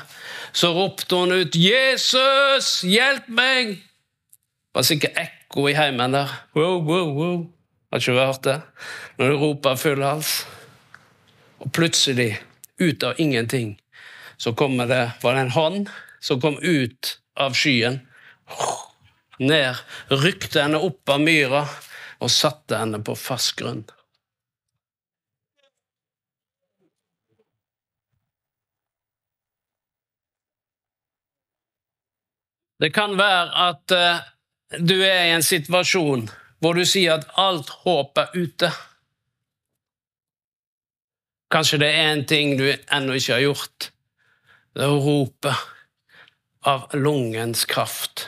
så 0.51 0.71
ropte 0.75 1.15
hun 1.15 1.31
ut 1.31 1.55
'Jesus, 1.55 2.81
hjelp 2.83 3.27
meg!' 3.27 3.75
Det 4.71 4.79
var 4.79 4.87
sikkert 4.87 5.17
ekko 5.19 5.67
i 5.67 5.75
heimen 5.75 6.13
der. 6.15 6.29
Wow, 6.55 6.79
wow, 6.87 7.09
wow. 7.11 7.39
Har 7.91 7.99
ikke 7.99 8.11
du 8.11 8.19
hørt 8.19 8.43
det? 8.43 8.61
Når 9.17 9.27
du 9.27 9.37
roper 9.37 9.75
full 9.75 10.03
hals. 10.03 10.47
Og 11.59 11.71
plutselig, 11.71 12.39
ut 12.79 13.03
av 13.03 13.19
ingenting, 13.19 13.75
så 14.37 14.53
kommer 14.53 14.87
det 14.87 15.11
Var 15.21 15.33
det 15.33 15.41
en 15.41 15.51
hånd 15.51 15.89
som 16.19 16.41
kom 16.41 16.57
ut 16.61 17.17
av 17.35 17.53
skyen? 17.53 17.99
Ned, 19.41 19.79
rykte 20.21 20.61
henne 20.61 20.81
opp 20.85 21.09
av 21.09 21.23
myra 21.23 21.63
og 22.21 22.29
satte 22.29 22.77
henne 22.77 23.01
på 23.01 23.15
fast 23.17 23.55
grunn. 23.57 23.83
Det 32.81 32.89
kan 32.93 33.13
være 33.17 33.65
at 33.69 33.93
uh, 33.93 34.21
du 34.81 34.95
er 35.05 35.27
i 35.27 35.33
en 35.35 35.45
situasjon 35.45 36.25
hvor 36.61 36.77
du 36.77 36.85
sier 36.85 37.19
at 37.19 37.27
alt 37.41 37.69
håp 37.83 38.17
er 38.21 38.33
ute. 38.37 38.69
Kanskje 41.53 41.81
det 41.81 41.89
er 41.93 42.11
en 42.13 42.23
ting 42.29 42.55
du 42.57 42.67
ennå 42.69 43.17
ikke 43.17 43.35
har 43.35 43.43
gjort. 43.43 43.89
Det 44.73 44.85
er 44.85 44.93
å 44.93 45.01
rope 45.01 45.53
av 46.69 46.93
lungens 46.93 47.65
kraft. 47.69 48.27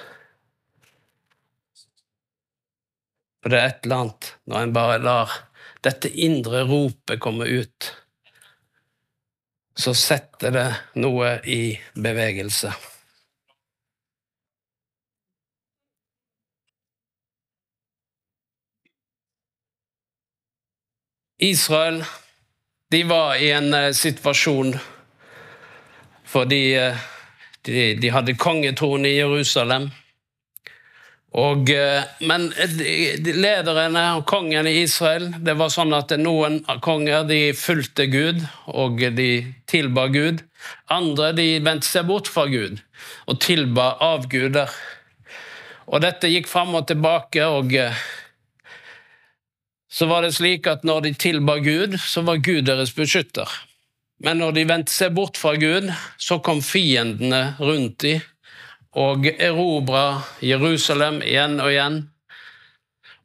For 3.44 3.52
det 3.52 3.60
er 3.60 3.74
et 3.74 3.84
eller 3.84 4.06
annet 4.06 4.30
når 4.48 4.62
en 4.62 4.74
bare 4.78 5.02
lar 5.04 5.36
dette 5.84 6.08
indre 6.08 6.64
ropet 6.64 7.20
komme 7.20 7.44
ut, 7.44 7.90
så 9.76 9.92
setter 9.98 10.54
det 10.56 10.68
noe 11.04 11.36
i 11.50 11.76
bevegelse. 12.00 12.72
Israel 21.44 22.04
de 22.94 23.04
var 23.04 23.36
i 23.36 23.50
en 23.52 23.74
uh, 23.74 23.92
situasjon 23.92 24.78
fordi 26.30 26.62
uh, 26.80 27.02
de, 27.66 27.82
de, 28.00 28.12
hadde 28.14 28.38
kongetrone 28.40 29.10
i 29.10 29.18
Jerusalem. 29.18 29.90
Og, 31.34 31.70
uh, 31.74 32.04
men 32.30 32.52
lederne 33.26 34.04
og 34.20 34.26
kongen 34.30 34.70
i 34.70 34.84
Israel 34.84 35.32
det 35.42 35.56
var 35.58 35.72
sånn 35.74 35.96
at 35.98 36.14
Noen 36.22 36.60
konger 36.86 37.26
de 37.26 37.40
fulgte 37.58 38.06
Gud, 38.12 38.44
og 38.70 39.02
de 39.18 39.30
tilba 39.70 40.08
Gud. 40.14 40.44
Andre 40.94 41.32
de 41.34 41.48
vendte 41.66 41.90
seg 41.90 42.06
bort 42.10 42.30
fra 42.30 42.46
Gud 42.52 42.84
og 43.26 43.40
tilba 43.42 43.96
avguder. 44.04 44.70
Og 45.90 46.04
dette 46.06 46.30
gikk 46.32 46.48
fram 46.48 46.76
og 46.78 46.86
tilbake. 46.88 47.44
og 47.44 47.74
så 49.94 50.08
var 50.10 50.24
det 50.26 50.34
slik 50.34 50.66
at 50.66 50.86
når 50.88 51.02
de 51.06 51.14
tilba 51.14 51.60
Gud, 51.62 52.00
så 52.02 52.24
var 52.26 52.42
Gud 52.42 52.66
deres 52.66 52.96
beskytter. 52.98 53.50
Men 54.26 54.40
når 54.42 54.56
de 54.56 54.64
vendte 54.66 54.94
seg 54.94 55.14
bort 55.14 55.38
fra 55.38 55.54
Gud, 55.60 55.92
så 56.18 56.40
kom 56.42 56.64
fiendene 56.66 57.54
rundt 57.60 58.00
dem 58.02 58.24
og 59.00 59.28
erobra 59.32 60.22
Jerusalem 60.44 61.22
igjen 61.26 61.60
og 61.62 61.72
igjen. 61.72 62.00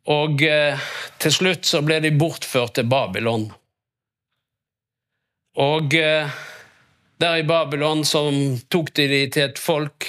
Og 0.08 0.42
eh, 0.44 0.88
til 1.20 1.34
slutt 1.34 1.68
så 1.68 1.82
ble 1.84 2.00
de 2.00 2.14
bortført 2.16 2.78
til 2.78 2.88
Babylon. 2.88 3.50
Og 5.60 5.94
eh, 5.98 6.38
der 7.20 7.40
i 7.40 7.46
Babylon 7.46 8.04
så 8.08 8.24
tok 8.72 8.94
de 8.96 9.08
de 9.10 9.24
til 9.34 9.50
et 9.50 9.60
folk 9.60 10.06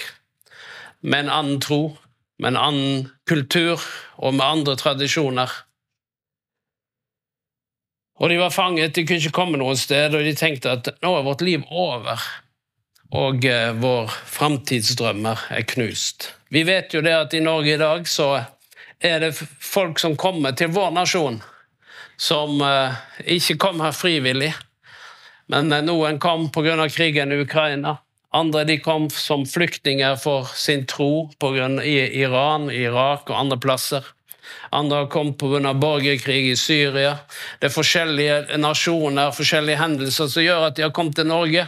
med 1.01 1.25
en 1.25 1.33
annen 1.33 1.59
tro, 1.63 1.97
med 2.39 2.53
en 2.53 2.61
annen 2.61 3.09
kultur 3.27 3.81
og 4.17 4.37
med 4.37 4.45
andre 4.45 4.75
tradisjoner. 4.79 5.51
Og 8.19 8.29
de 8.29 8.37
var 8.39 8.51
fanget, 8.51 8.95
de 8.95 9.05
kunne 9.07 9.23
ikke 9.23 9.35
komme 9.35 9.59
noe 9.59 9.77
sted, 9.79 10.15
og 10.15 10.23
de 10.27 10.35
tenkte 10.35 10.75
at 10.75 10.91
nå 11.03 11.13
er 11.15 11.27
vårt 11.27 11.43
liv 11.43 11.63
over. 11.71 12.19
Og 13.15 13.45
eh, 13.45 13.71
vår 13.73 14.11
framtidsdrømmer 14.29 15.47
er 15.49 15.65
knust. 15.65 16.29
Vi 16.53 16.61
vet 16.65 16.93
jo 16.93 17.01
det 17.01 17.15
at 17.15 17.33
i 17.33 17.41
Norge 17.41 17.73
i 17.73 17.81
dag 17.81 18.05
så 18.07 18.29
er 19.01 19.23
det 19.23 19.31
folk 19.37 19.99
som 20.01 20.17
kommer 20.19 20.53
til 20.57 20.69
vår 20.75 20.91
nasjon, 20.93 21.39
som 22.17 22.61
eh, 22.61 22.99
ikke 23.37 23.57
kom 23.61 23.81
her 23.81 23.95
frivillig. 23.97 24.51
Men 25.49 25.73
eh, 25.73 25.81
noen 25.85 26.21
kom 26.21 26.51
pga. 26.53 26.85
krigen 26.89 27.33
i 27.33 27.41
Ukraina. 27.41 27.97
Andre 28.31 28.63
de 28.63 28.77
kom 28.77 29.09
som 29.09 29.45
flyktninger 29.45 30.15
for 30.21 30.45
sin 30.53 30.85
tro 30.85 31.31
på 31.39 31.49
grunn, 31.55 31.79
i 31.81 31.97
Iran, 32.21 32.69
Irak 32.69 33.29
og 33.31 33.39
andre 33.39 33.57
plasser. 33.57 34.05
Andre 34.69 34.97
har 34.97 35.09
kommet 35.09 35.37
pga. 35.41 35.73
borgerkrig 35.73 36.51
i 36.51 36.55
Syria. 36.55 37.17
Det 37.59 37.71
er 37.71 37.73
forskjellige 37.73 38.57
nasjoner, 38.57 39.33
forskjellige 39.33 39.81
hendelser 39.81 40.29
som 40.29 40.45
gjør 40.45 40.67
at 40.67 40.77
de 40.77 40.85
har 40.85 40.93
kommet 40.93 41.17
til 41.17 41.25
Norge. 41.25 41.65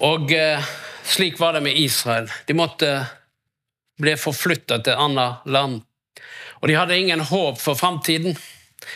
Og 0.00 0.32
eh, 0.32 0.70
slik 1.04 1.40
var 1.40 1.52
det 1.52 1.64
med 1.64 1.76
Israel. 1.76 2.30
De 2.46 2.56
måtte 2.56 2.92
bli 4.00 4.16
forflytta 4.16 4.80
til 4.80 4.94
et 4.94 5.02
annet 5.04 5.44
land. 5.44 5.82
Og 6.60 6.68
de 6.68 6.76
hadde 6.76 6.96
ingen 6.96 7.20
håp 7.20 7.60
for 7.60 7.76
framtiden. 7.76 8.36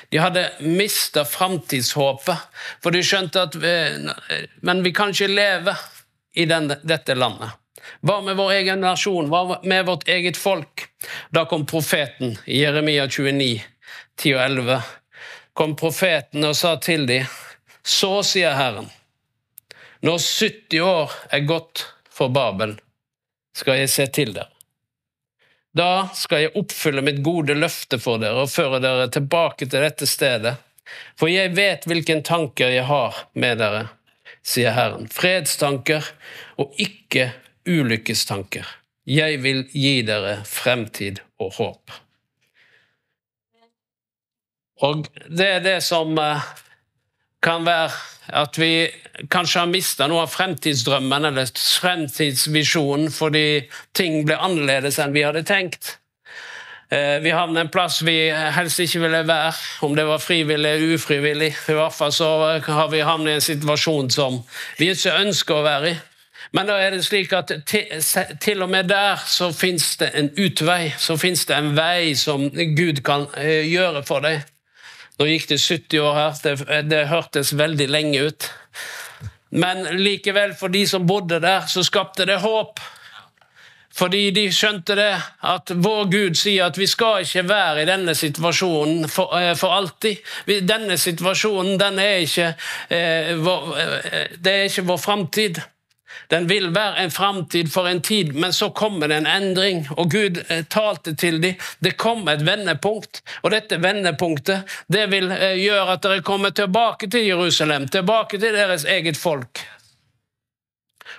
De 0.09 0.19
hadde 0.19 0.47
mista 0.61 1.25
framtidshåpet, 1.29 2.41
for 2.83 2.95
de 2.95 3.03
skjønte 3.05 3.43
at 3.43 3.57
vi, 3.61 3.75
Men 4.61 4.83
vi 4.83 4.93
kan 4.93 5.13
ikke 5.13 5.29
leve 5.29 5.77
i 6.35 6.47
den, 6.49 6.73
dette 6.83 7.15
landet. 7.15 7.53
Hva 8.01 8.21
med 8.25 8.37
vår 8.37 8.53
egen 8.59 8.81
nasjon? 8.81 9.29
Hva 9.29 9.61
med 9.63 9.87
vårt 9.87 10.09
eget 10.09 10.37
folk? 10.41 10.89
Da 11.31 11.45
kom 11.45 11.67
profeten 11.67 12.39
i 12.47 12.63
Jeremia 12.63 13.07
29, 13.09 13.61
10 14.17 14.35
og 14.35 14.43
11. 14.45 14.81
Kom 15.53 15.77
profeten 15.77 16.49
og 16.49 16.57
sa 16.57 16.77
til 16.81 17.05
dem, 17.07 17.29
så 17.85 18.23
sier 18.25 18.57
Herren, 18.57 18.89
når 20.05 20.19
70 20.21 20.81
år 20.85 21.13
er 21.33 21.47
gått 21.49 21.87
for 22.13 22.33
Babel, 22.33 22.77
skal 23.57 23.81
jeg 23.81 23.93
se 23.93 24.07
til 24.13 24.35
dere. 24.37 24.51
Da 25.75 26.07
skal 26.15 26.45
jeg 26.45 26.55
oppfylle 26.61 27.03
mitt 27.03 27.23
gode 27.25 27.57
løfte 27.59 27.99
for 27.99 28.21
dere 28.23 28.45
og 28.45 28.53
føre 28.53 28.79
dere 28.85 29.09
tilbake 29.11 29.67
til 29.67 29.83
dette 29.83 30.07
stedet. 30.07 30.55
For 31.19 31.33
jeg 31.33 31.55
vet 31.57 31.87
hvilken 31.89 32.23
tanker 32.27 32.71
jeg 32.71 32.87
har 32.87 33.25
med 33.33 33.59
dere, 33.59 33.89
sier 34.45 34.77
Herren. 34.77 35.09
Fredstanker 35.11 36.07
og 36.61 36.77
ikke 36.79 37.33
ulykkestanker. 37.67 38.69
Jeg 39.09 39.41
vil 39.43 39.65
gi 39.73 39.99
dere 40.07 40.39
fremtid 40.49 41.25
og 41.43 41.57
håp. 41.59 42.01
Og 44.85 45.09
det 45.29 45.49
er 45.57 45.65
det 45.65 45.79
som 45.87 46.13
eh, 46.21 46.45
kan 47.45 47.65
være 47.67 47.93
at 48.33 48.59
vi 48.59 48.89
kanskje 49.31 49.61
har 49.61 49.71
mista 49.71 50.09
noe 50.09 50.25
av 50.25 50.33
fremtidsdrømmen 50.33 51.29
eller 51.31 51.51
fremtidsvisjonen 51.51 53.13
fordi 53.13 53.65
ting 53.97 54.23
ble 54.29 54.39
annerledes 54.41 54.99
enn 55.03 55.15
vi 55.15 55.27
hadde 55.27 55.45
tenkt. 55.49 55.99
Eh, 56.89 57.19
vi 57.25 57.33
havner 57.35 57.65
en 57.65 57.73
plass 57.73 58.03
vi 58.05 58.17
helst 58.31 58.81
ikke 58.81 59.03
ville 59.05 59.23
være, 59.29 59.53
om 59.87 59.95
det 59.97 60.07
var 60.09 60.23
frivillig 60.23 60.71
eller 60.71 60.97
ufrivillig. 60.97 61.53
I 61.69 61.77
hvert 61.77 61.97
fall 61.97 62.13
så 62.13 62.31
har 62.67 62.91
vi 62.93 63.05
havnet 63.05 63.33
i 63.33 63.39
en 63.39 63.47
situasjon 63.51 64.11
som 64.15 64.43
vi 64.79 64.93
ikke 64.93 65.17
ønsker 65.25 65.61
å 65.61 65.65
være 65.67 65.95
i. 65.95 65.95
Men 66.55 66.69
da 66.69 66.77
er 66.79 66.95
det 66.95 67.03
slik 67.03 67.33
at 67.35 67.51
til, 67.67 68.63
og 68.63 68.71
med 68.71 68.87
der 68.89 69.23
så 69.27 69.49
fins 69.53 69.97
det 69.99 70.13
en 70.15 70.29
utvei, 70.39 70.93
så 70.99 71.17
fins 71.19 71.47
det 71.49 71.57
en 71.57 71.73
vei 71.75 72.15
som 72.19 72.47
Gud 72.77 73.03
kan 73.07 73.27
eh, 73.41 73.65
gjøre 73.67 74.05
for 74.07 74.23
deg. 74.23 74.45
Nå 75.19 75.29
gikk 75.31 75.49
det 75.53 75.61
70 75.63 76.01
år 76.03 76.17
her, 76.19 76.39
det, 76.43 76.83
det 76.91 77.07
hørtes 77.11 77.55
veldig 77.55 77.87
lenge 77.91 78.25
ut. 78.27 78.51
Men 79.55 79.85
likevel, 80.01 80.57
for 80.59 80.73
de 80.75 80.83
som 80.91 81.07
bodde 81.07 81.39
der, 81.43 81.69
så 81.71 81.85
skapte 81.87 82.27
det 82.27 82.41
håp. 82.43 82.83
Fordi 83.95 84.31
de 84.35 84.49
skjønte 84.51 84.97
det, 84.99 85.13
at 85.47 85.71
vår 85.79 86.09
Gud 86.11 86.39
sier 86.39 86.67
at 86.67 86.79
vi 86.79 86.89
skal 86.91 87.23
ikke 87.23 87.45
være 87.47 87.85
i 87.85 87.87
denne 87.87 88.17
situasjonen 88.19 89.07
for, 89.09 89.31
eh, 89.39 89.55
for 89.55 89.71
alltid. 89.71 90.17
Denne 90.67 90.99
situasjonen, 90.99 91.79
den 91.79 91.99
er 92.03 92.17
ikke, 92.27 92.55
eh, 92.91 93.37
vår, 93.39 93.79
eh, 93.79 94.27
det 94.37 94.53
er 94.53 94.65
ikke 94.65 94.87
vår 94.91 94.99
framtid. 94.99 95.63
Den 96.33 96.49
vil 96.49 96.71
være 96.75 97.05
en 97.05 97.11
framtid 97.11 97.71
for 97.73 97.89
en 97.89 98.01
tid, 98.03 98.33
men 98.35 98.53
så 98.53 98.71
kommer 98.71 99.09
det 99.09 99.21
en 99.21 99.27
endring. 99.27 99.85
Og 99.97 100.11
Gud 100.11 100.41
eh, 100.49 100.65
talte 100.71 101.15
til 101.15 101.41
dem. 101.43 101.61
Det 101.79 101.97
kommer 102.01 102.35
et 102.35 102.47
vendepunkt, 102.47 103.23
og 103.43 103.53
dette 103.55 103.81
vendepunktet 103.83 104.77
det 104.93 105.07
vil 105.13 105.31
eh, 105.33 105.59
gjøre 105.61 105.97
at 105.97 106.03
dere 106.07 106.25
kommer 106.25 106.55
tilbake 106.55 107.11
til 107.11 107.27
Jerusalem, 107.29 107.89
tilbake 107.89 108.41
til 108.41 108.57
deres 108.57 108.85
eget 108.85 109.21
folk. 109.21 109.65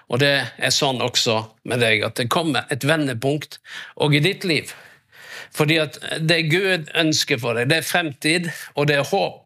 Og 0.09 0.19
det 0.21 0.33
er 0.57 0.73
sånn 0.73 1.01
også 1.01 1.39
med 1.69 1.81
deg, 1.81 2.03
at 2.05 2.17
det 2.19 2.29
kommer 2.33 2.67
et 2.73 2.85
vendepunkt 2.85 3.59
òg 4.01 4.17
i 4.17 4.25
ditt 4.25 4.45
liv. 4.45 4.73
Fordi 5.55 5.79
at 5.81 5.97
det 6.19 6.43
Gud 6.51 6.91
ønsker 6.97 7.39
for 7.41 7.57
deg, 7.57 7.69
det 7.71 7.79
er 7.79 7.87
fremtid, 7.87 8.51
og 8.75 8.89
det 8.89 8.99
er 8.99 9.09
håp. 9.09 9.44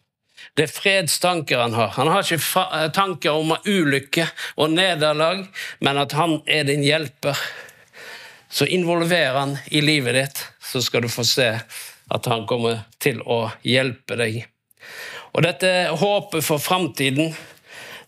Det 0.60 0.65
er 0.67 0.76
fredstanker 0.76 1.62
han 1.62 1.74
har. 1.74 1.93
Han 1.95 2.10
har 2.12 2.26
ikke 2.26 2.63
eh, 2.76 2.89
tanker 2.91 3.32
om 3.32 3.54
ulykke 3.63 4.26
og 4.60 4.74
nederlag, 4.74 5.45
men 5.80 6.00
at 6.02 6.12
han 6.19 6.41
er 6.52 6.65
din 6.67 6.82
hjelper. 6.84 7.38
Så 8.52 8.65
involver 8.67 9.38
han 9.38 9.54
i 9.72 9.80
livet 9.80 10.17
ditt, 10.17 10.41
så 10.60 10.82
skal 10.84 11.06
du 11.06 11.08
få 11.08 11.24
se 11.24 11.48
at 12.12 12.28
han 12.28 12.43
kommer 12.50 12.82
til 13.00 13.22
å 13.24 13.45
hjelpe 13.63 14.17
deg. 14.19 14.41
Og 15.32 15.45
dette 15.45 15.72
håpet 16.02 16.43
for 16.43 16.60
framtiden, 16.60 17.32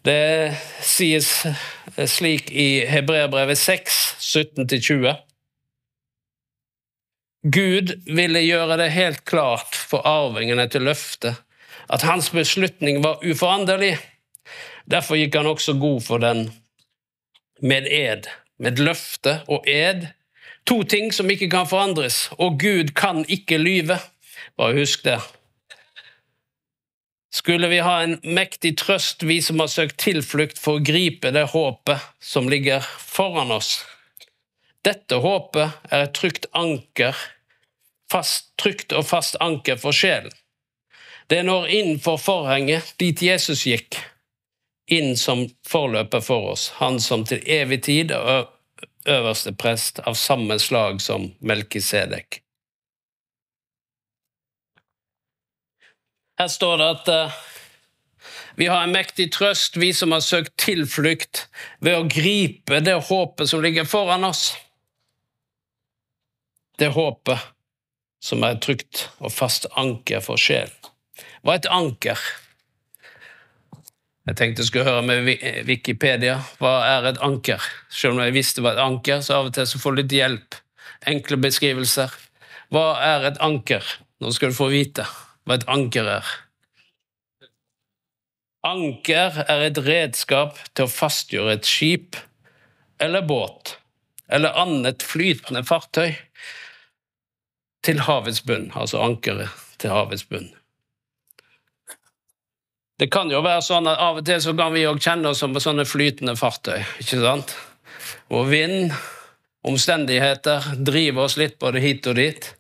det 0.03 0.51
sies 0.83 1.29
slik 2.09 2.49
i 2.51 2.83
Hebreabrevet 2.89 3.61
6, 3.61 4.01
17-20. 4.19 5.21
Gud 7.55 7.95
ville 8.11 8.43
gjøre 8.43 8.75
det 8.81 8.89
helt 8.97 9.23
klart 9.23 9.79
for 9.93 10.03
arvingene 10.03 10.67
til 10.67 10.89
løftet 10.89 11.39
at 11.89 12.05
hans 12.07 12.29
beslutning 12.31 13.03
var 13.03 13.21
uforanderlig. 13.23 13.97
Derfor 14.91 15.19
gikk 15.19 15.35
han 15.35 15.49
også 15.51 15.77
god 15.79 16.01
for 16.01 16.23
den 16.23 16.47
med 17.61 17.87
ed, 17.91 18.27
med 18.59 18.81
løfte 18.81 19.41
og 19.47 19.67
ed. 19.69 20.07
To 20.65 20.83
ting 20.83 21.13
som 21.13 21.29
ikke 21.29 21.49
kan 21.49 21.67
forandres, 21.69 22.29
og 22.37 22.59
Gud 22.59 22.93
kan 22.95 23.25
ikke 23.29 23.57
lyve. 23.57 23.99
Bare 24.57 24.77
husk 24.77 25.05
det. 25.05 25.19
Skulle 27.31 27.67
vi 27.71 27.79
ha 27.79 28.01
en 28.03 28.17
mektig 28.23 28.75
trøst, 28.77 29.23
vi 29.23 29.39
som 29.41 29.61
har 29.63 29.71
søkt 29.71 29.97
tilflukt 30.03 30.59
for 30.59 30.77
å 30.77 30.83
gripe 30.83 31.31
det 31.31 31.47
håpet 31.53 32.03
som 32.19 32.49
ligger 32.51 32.83
foran 32.99 33.53
oss. 33.55 33.77
Dette 34.83 35.21
håpet 35.23 35.93
er 35.93 36.03
et 36.03 36.13
trygt 36.17 36.49
anker, 36.57 37.15
fast, 38.11 38.49
trygt 38.59 38.91
og 38.97 39.05
fast 39.07 39.37
anker 39.39 39.79
for 39.79 39.95
sjelen. 39.95 40.33
Det 41.31 41.43
når 41.43 41.67
innenfor 41.67 42.17
forhenget, 42.17 42.89
dit 42.99 43.21
Jesus 43.23 43.61
gikk, 43.63 43.95
inn 44.91 45.13
som 45.15 45.45
forløper 45.63 46.19
for 46.19 46.49
oss, 46.51 46.65
han 46.75 46.97
som 46.99 47.23
til 47.23 47.39
evig 47.47 47.77
tid 47.87 48.11
er 48.11 48.49
øverste 49.07 49.53
prest 49.55 50.01
av 50.03 50.19
samme 50.19 50.57
slag 50.59 50.99
som 50.99 51.29
Melkisedek. 51.39 52.41
Her 56.41 56.51
står 56.51 56.77
det 56.83 56.89
at 56.97 57.13
uh, 57.15 57.39
vi 58.59 58.67
har 58.67 58.83
en 58.83 58.91
mektig 58.99 59.31
trøst, 59.31 59.79
vi 59.79 59.93
som 59.95 60.11
har 60.11 60.27
søkt 60.27 60.57
tilflukt 60.59 61.45
ved 61.79 61.95
å 61.95 62.07
gripe 62.11 62.83
det 62.83 62.99
håpet 63.07 63.55
som 63.55 63.63
ligger 63.63 63.87
foran 63.87 64.27
oss. 64.27 64.49
Det 66.75 66.91
håpet 66.91 67.51
som 68.19 68.43
er 68.43 68.57
et 68.57 68.65
trygt 68.67 69.07
og 69.23 69.31
fast 69.31 69.71
anker 69.79 70.19
for 70.19 70.35
sjelen 70.35 70.90
var 71.45 71.59
et 71.59 71.69
anker. 71.71 72.19
Jeg 74.29 74.37
tenkte 74.37 74.61
jeg 74.61 74.69
skulle 74.69 74.85
høre 74.85 75.05
med 75.05 75.25
Wikipedia. 75.67 76.37
Hva 76.61 76.75
er 76.87 77.09
et 77.09 77.21
anker? 77.25 77.63
Selv 77.89 78.15
om 78.15 78.21
jeg 78.23 78.35
visste 78.35 78.61
hva 78.61 78.75
et 78.75 78.83
anker, 78.83 79.23
så 79.25 79.39
av 79.39 79.49
og 79.49 79.55
til 79.57 79.67
så 79.69 79.81
får 79.81 79.95
du 79.95 80.01
litt 80.03 80.15
hjelp. 80.15 80.59
Enkle 81.09 81.39
beskrivelser. 81.41 82.13
Hva 82.71 82.85
er 83.01 83.27
et 83.31 83.41
anker? 83.41 83.85
Nå 84.21 84.31
skal 84.35 84.53
du 84.53 84.57
få 84.59 84.69
vite 84.71 85.07
hva 85.49 85.57
et 85.57 85.67
anker 85.71 86.07
er. 86.19 86.31
Anker 88.67 89.41
er 89.49 89.65
et 89.65 89.79
redskap 89.81 90.59
til 90.77 90.85
å 90.85 90.93
fastgjøre 90.93 91.57
et 91.57 91.65
skip 91.65 92.19
eller 93.01 93.25
båt 93.25 93.79
eller 94.31 94.55
annet 94.55 95.03
flytende 95.03 95.63
fartøy 95.67 96.13
til 97.83 98.03
havets 98.05 98.43
bunn, 98.45 98.69
altså 98.77 99.01
ankeret 99.03 99.49
til 99.81 99.91
havets 99.91 100.23
bunn. 100.29 100.51
Det 103.01 103.07
kan 103.09 103.31
jo 103.33 103.39
være 103.41 103.63
sånn 103.65 103.87
at 103.89 103.97
av 103.97 104.19
og 104.19 104.25
til 104.27 104.37
så 104.43 104.51
kan 104.53 104.75
vi 104.75 104.83
òg 104.85 104.99
kjenne 105.01 105.31
oss 105.31 105.39
som 105.41 105.55
sånne 105.57 105.87
flytende 105.89 106.35
fartøy. 106.37 106.83
ikke 107.01 107.17
sant? 107.23 107.55
Og 108.29 108.45
vind, 108.51 108.93
omstendigheter, 109.65 110.75
driver 110.77 111.25
oss 111.25 111.37
litt 111.41 111.57
både 111.57 111.81
hit 111.81 112.05
og 112.11 112.19
dit. 112.19 112.51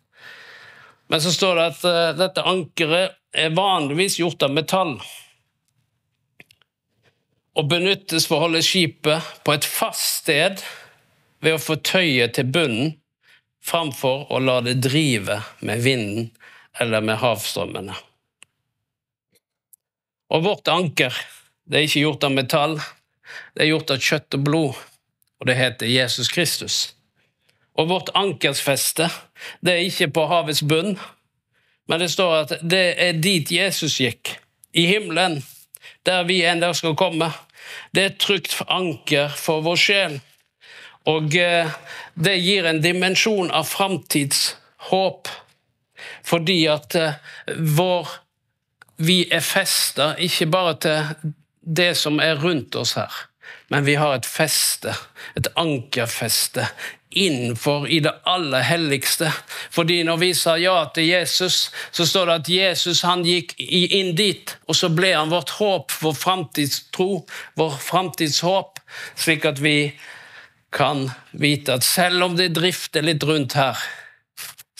Men 1.13 1.21
så 1.21 1.29
står 1.35 1.59
det 1.59 1.67
at 1.69 1.85
uh, 1.85 1.99
dette 2.17 2.47
ankeret 2.49 3.19
er 3.37 3.53
vanligvis 3.53 4.17
gjort 4.17 4.41
av 4.47 4.55
metall 4.57 4.95
og 7.51 7.67
benyttes 7.69 8.25
for 8.25 8.39
å 8.39 8.47
holde 8.47 8.63
skipet 8.65 9.43
på 9.45 9.53
et 9.53 9.67
fast 9.67 10.23
sted 10.23 10.63
ved 11.43 11.59
å 11.59 11.61
få 11.61 11.77
tøyet 11.85 12.33
til 12.39 12.49
bunnen 12.49 12.95
framfor 13.61 14.31
å 14.33 14.41
la 14.41 14.61
det 14.65 14.79
drive 14.81 15.43
med 15.61 15.83
vinden 15.85 16.31
eller 16.81 17.03
med 17.05 17.21
havstrømmene. 17.21 17.93
Og 20.31 20.45
vårt 20.45 20.71
anker 20.71 21.15
det 21.67 21.77
er 21.77 21.87
ikke 21.87 22.03
gjort 22.05 22.25
av 22.27 22.33
metall, 22.35 22.77
det 23.55 23.63
er 23.63 23.71
gjort 23.71 23.91
av 23.93 24.01
kjøtt 24.03 24.37
og 24.37 24.43
blod, 24.47 24.79
og 25.39 25.47
det 25.47 25.55
heter 25.59 25.91
Jesus 25.91 26.31
Kristus. 26.31 26.77
Og 27.79 27.89
vårt 27.91 28.11
ankersfeste 28.17 29.07
det 29.63 29.75
er 29.75 29.85
ikke 29.87 30.11
på 30.15 30.25
havets 30.31 30.63
bunn, 30.67 30.97
men 31.87 32.03
det 32.03 32.11
står 32.13 32.35
at 32.41 32.55
det 32.63 32.85
er 33.03 33.19
dit 33.19 33.51
Jesus 33.51 33.99
gikk, 33.99 34.35
i 34.71 34.85
himmelen, 34.87 35.41
der 36.07 36.23
vi 36.27 36.41
en 36.47 36.61
dag 36.63 36.75
skal 36.75 36.95
komme. 36.95 37.31
Det 37.91 38.03
er 38.03 38.11
et 38.13 38.19
trygt 38.23 38.55
anker 38.71 39.31
for 39.35 39.63
vår 39.65 39.79
sjel. 39.79 40.19
Og 41.11 41.35
eh, 41.35 41.71
det 42.15 42.37
gir 42.39 42.67
en 42.69 42.79
dimensjon 42.83 43.51
av 43.51 43.67
framtidshåp, 43.67 45.31
fordi 46.23 46.59
at 46.71 46.95
eh, 46.95 47.19
vår 47.57 48.13
vi 49.01 49.25
er 49.31 49.43
festa 49.45 50.13
ikke 50.21 50.47
bare 50.51 50.77
til 50.83 51.31
det 51.61 51.93
som 51.97 52.19
er 52.19 52.39
rundt 52.41 52.75
oss 52.75 52.95
her, 52.97 53.11
men 53.69 53.85
vi 53.85 53.97
har 53.99 54.15
et 54.15 54.27
feste, 54.27 54.93
et 55.37 55.47
ankerfeste, 55.59 56.65
innenfor 57.11 57.87
i 57.87 57.99
det 57.99 58.13
aller 58.25 58.63
helligste. 58.63 59.31
Fordi 59.71 60.01
når 60.07 60.17
vi 60.21 60.31
sa 60.37 60.55
ja 60.59 60.77
til 60.95 61.09
Jesus, 61.09 61.71
så 61.91 62.05
står 62.07 62.25
det 62.25 62.35
at 62.35 62.49
Jesus 62.49 63.03
han 63.07 63.25
gikk 63.27 63.53
inn 63.59 64.13
dit, 64.15 64.55
og 64.67 64.77
så 64.79 64.89
ble 64.95 65.13
han 65.15 65.31
vårt 65.33 65.51
håp, 65.59 65.91
vår 66.01 66.15
framtidstro, 66.15 67.25
vår 67.59 67.77
framtidshåp, 67.83 68.79
slik 69.19 69.47
at 69.49 69.59
vi 69.63 69.91
kan 70.71 71.09
vite 71.31 71.75
at 71.75 71.83
selv 71.83 72.29
om 72.29 72.37
det 72.39 72.53
drifter 72.55 73.03
litt 73.03 73.23
rundt 73.27 73.57
her, 73.59 73.75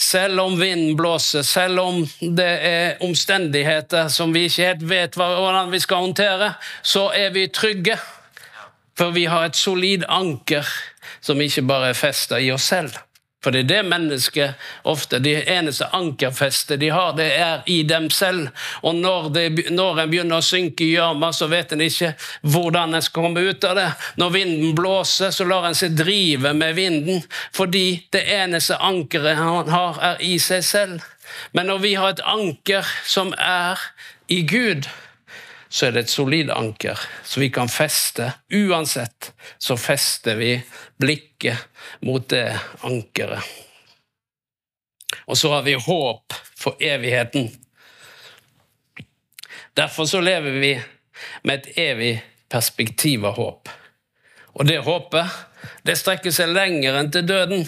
selv 0.02 0.42
om 0.42 0.58
vinden 0.60 0.96
blåser, 0.98 1.46
selv 1.46 1.80
om 1.80 2.02
det 2.22 2.50
er 2.68 3.04
omstendigheter 3.06 4.10
som 4.10 4.34
vi 4.34 4.48
ikke 4.48 4.66
helt 4.66 4.88
vet 4.90 5.18
hvordan 5.20 5.72
vi 5.72 5.80
skal 5.80 6.08
håndtere, 6.08 6.54
så 6.82 7.10
er 7.16 7.30
vi 7.36 7.48
trygge. 7.48 8.00
For 8.98 9.14
vi 9.16 9.26
har 9.30 9.46
et 9.46 9.56
solid 9.56 10.04
anker 10.10 10.68
som 11.22 11.42
ikke 11.42 11.64
bare 11.70 11.94
er 11.94 11.98
festa 11.98 12.42
i 12.42 12.52
oss 12.52 12.68
selv. 12.74 12.98
For 13.42 13.54
det 13.54 13.64
er 13.64 13.70
det 13.70 13.90
mennesket 13.90 14.68
ofte 14.86 15.20
Det 15.20 15.48
eneste 15.50 15.88
ankerfestet 15.98 16.80
de 16.80 16.92
har, 16.94 17.16
det 17.18 17.30
er 17.34 17.64
i 17.66 17.82
dem 17.84 18.10
selv. 18.14 18.50
Og 18.86 18.96
når, 18.96 19.30
det, 19.34 19.46
når 19.74 20.04
en 20.04 20.12
begynner 20.12 20.42
å 20.42 20.46
synke 20.46 20.86
i 20.86 20.92
gjørma, 20.94 21.32
så 21.34 21.50
vet 21.50 21.74
en 21.74 21.82
ikke 21.82 22.14
hvordan 22.42 22.94
en 22.94 23.02
skal 23.02 23.26
komme 23.26 23.42
ut 23.42 23.66
av 23.66 23.78
det. 23.80 23.88
Når 24.22 24.36
vinden 24.36 24.76
blåser, 24.78 25.34
så 25.34 25.48
lar 25.50 25.66
en 25.68 25.78
seg 25.78 25.98
drive 25.98 26.54
med 26.54 26.78
vinden, 26.78 27.24
fordi 27.56 28.04
det 28.14 28.28
eneste 28.30 28.78
ankeret 28.78 29.42
han 29.42 29.74
har, 29.74 29.98
er 30.12 30.22
i 30.22 30.38
seg 30.42 30.66
selv. 30.66 31.08
Men 31.58 31.72
når 31.72 31.82
vi 31.82 31.96
har 31.98 32.14
et 32.14 32.26
anker 32.28 32.86
som 33.08 33.34
er 33.38 33.82
i 34.30 34.44
Gud, 34.46 34.86
så 35.72 35.88
er 35.88 35.94
det 35.96 36.02
et 36.04 36.12
solid 36.12 36.50
anker, 36.52 37.00
så 37.24 37.40
vi 37.40 37.48
kan 37.50 37.70
feste. 37.72 38.28
Uansett 38.52 39.32
så 39.58 39.78
fester 39.80 40.36
vi 40.36 40.58
blikket 41.00 42.04
mot 42.04 42.28
det 42.30 42.60
ankeret. 42.84 43.40
Og 45.32 45.40
så 45.40 45.54
har 45.54 45.64
vi 45.64 45.78
håp 45.80 46.36
for 46.60 46.76
evigheten. 46.84 47.48
Derfor 49.74 50.06
så 50.06 50.20
lever 50.20 50.60
vi 50.60 50.74
med 51.48 51.60
et 51.60 51.78
evig 51.80 52.14
perspektiv 52.52 53.26
av 53.26 53.40
håp. 53.40 53.72
Og 54.60 54.68
det 54.68 54.82
håpet, 54.84 55.42
det 55.88 55.96
strekker 55.96 56.36
seg 56.36 56.52
lenger 56.52 57.00
enn 57.00 57.16
til 57.16 57.24
døden. 57.24 57.64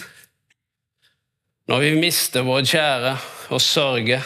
Når 1.72 1.86
vi 1.86 1.94
mister 1.96 2.44
våre 2.44 2.68
kjære 2.68 3.16
og 3.48 3.64
sørger, 3.64 4.20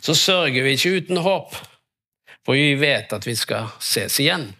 så 0.00 0.16
sørger 0.16 0.64
vi 0.64 0.78
ikke 0.78 1.02
uten 1.02 1.20
håp 1.20 1.66
for 2.46 2.56
vi 2.56 2.74
vet 2.80 3.12
at 3.12 3.26
vi 3.26 3.36
skal 3.38 3.70
ses 3.82 4.18
igjen. 4.22 4.50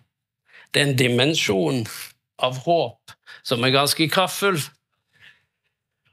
Det 0.70 0.82
er 0.82 0.90
en 0.90 0.98
dimensjon 0.98 1.82
av 2.42 2.60
håp 2.66 3.14
som 3.46 3.64
er 3.64 3.74
ganske 3.74 4.08
kraftfull. 4.12 4.60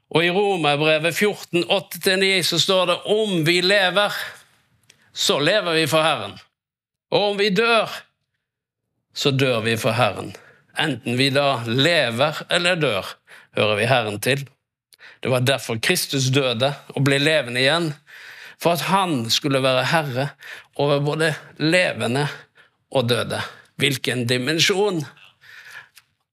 Og 0.08 0.24
i 0.24 0.32
Romerbrevet 0.32 1.14
14, 1.14 1.66
8-9 1.68 2.42
så 2.48 2.58
står 2.62 2.86
det 2.90 2.98
om 3.12 3.42
vi 3.44 3.60
lever, 3.62 4.14
så 5.12 5.38
lever 5.38 5.76
vi 5.76 5.86
for 5.90 6.04
Herren. 6.04 6.38
Og 7.12 7.32
om 7.32 7.40
vi 7.40 7.50
dør, 7.52 7.92
så 9.14 9.30
dør 9.30 9.60
vi 9.66 9.76
for 9.80 9.96
Herren. 9.96 10.32
Enten 10.78 11.18
vi 11.18 11.28
da 11.34 11.60
lever 11.66 12.40
eller 12.54 12.80
dør, 12.80 13.06
hører 13.56 13.76
vi 13.80 13.90
Herren 13.90 14.20
til. 14.24 14.46
Det 15.20 15.32
var 15.32 15.44
derfor 15.44 15.80
Kristus 15.82 16.30
døde 16.32 16.72
og 16.94 17.04
ble 17.04 17.18
levende 17.18 17.60
igjen, 17.60 17.90
for 18.62 18.74
at 18.74 18.88
han 18.90 19.30
skulle 19.30 19.62
være 19.62 19.84
herre 19.92 20.28
over 20.76 21.00
både 21.00 21.34
levende 21.58 22.26
og 22.90 23.08
døde. 23.08 23.40
Hvilken 23.78 24.26
dimensjon! 24.26 25.04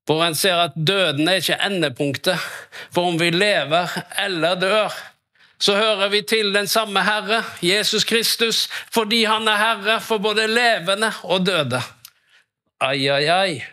For 0.06 0.22
en 0.22 0.38
ser 0.38 0.60
at 0.62 0.78
døden 0.78 1.28
er 1.28 1.42
ikke 1.42 1.58
endepunktet. 1.66 2.42
For 2.94 3.10
om 3.10 3.20
vi 3.20 3.32
lever 3.34 3.90
eller 4.22 4.58
dør, 4.62 4.94
så 5.60 5.78
hører 5.78 6.10
vi 6.14 6.22
til 6.22 6.54
den 6.54 6.68
samme 6.68 7.02
Herre, 7.04 7.44
Jesus 7.64 8.04
Kristus, 8.04 8.68
fordi 8.94 9.24
han 9.24 9.48
er 9.48 9.58
Herre 9.58 10.02
for 10.02 10.22
både 10.22 10.48
levende 10.48 11.12
og 11.24 11.46
døde. 11.46 11.82
Ai, 12.82 13.08
ai, 13.08 13.26
ai. 13.26 13.64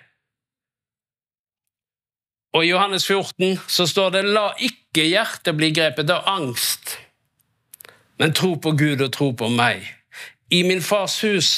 Og 2.53 2.65
I 2.65 2.69
Johannes 2.71 3.07
14 3.07 3.61
så 3.69 3.87
står 3.87 4.11
det 4.11 4.25
'la 4.25 4.53
ikke 4.61 5.09
hjertet 5.09 5.57
bli 5.57 5.71
grepet 5.73 6.11
av 6.11 6.29
angst', 6.29 6.99
men 8.23 8.33
tro 8.33 8.53
på 8.55 8.71
Gud 8.79 9.01
og 9.03 9.09
tro 9.11 9.33
på 9.35 9.49
meg. 9.51 9.83
I 10.55 10.61
min 10.63 10.79
fars 10.85 11.17
hus 11.25 11.49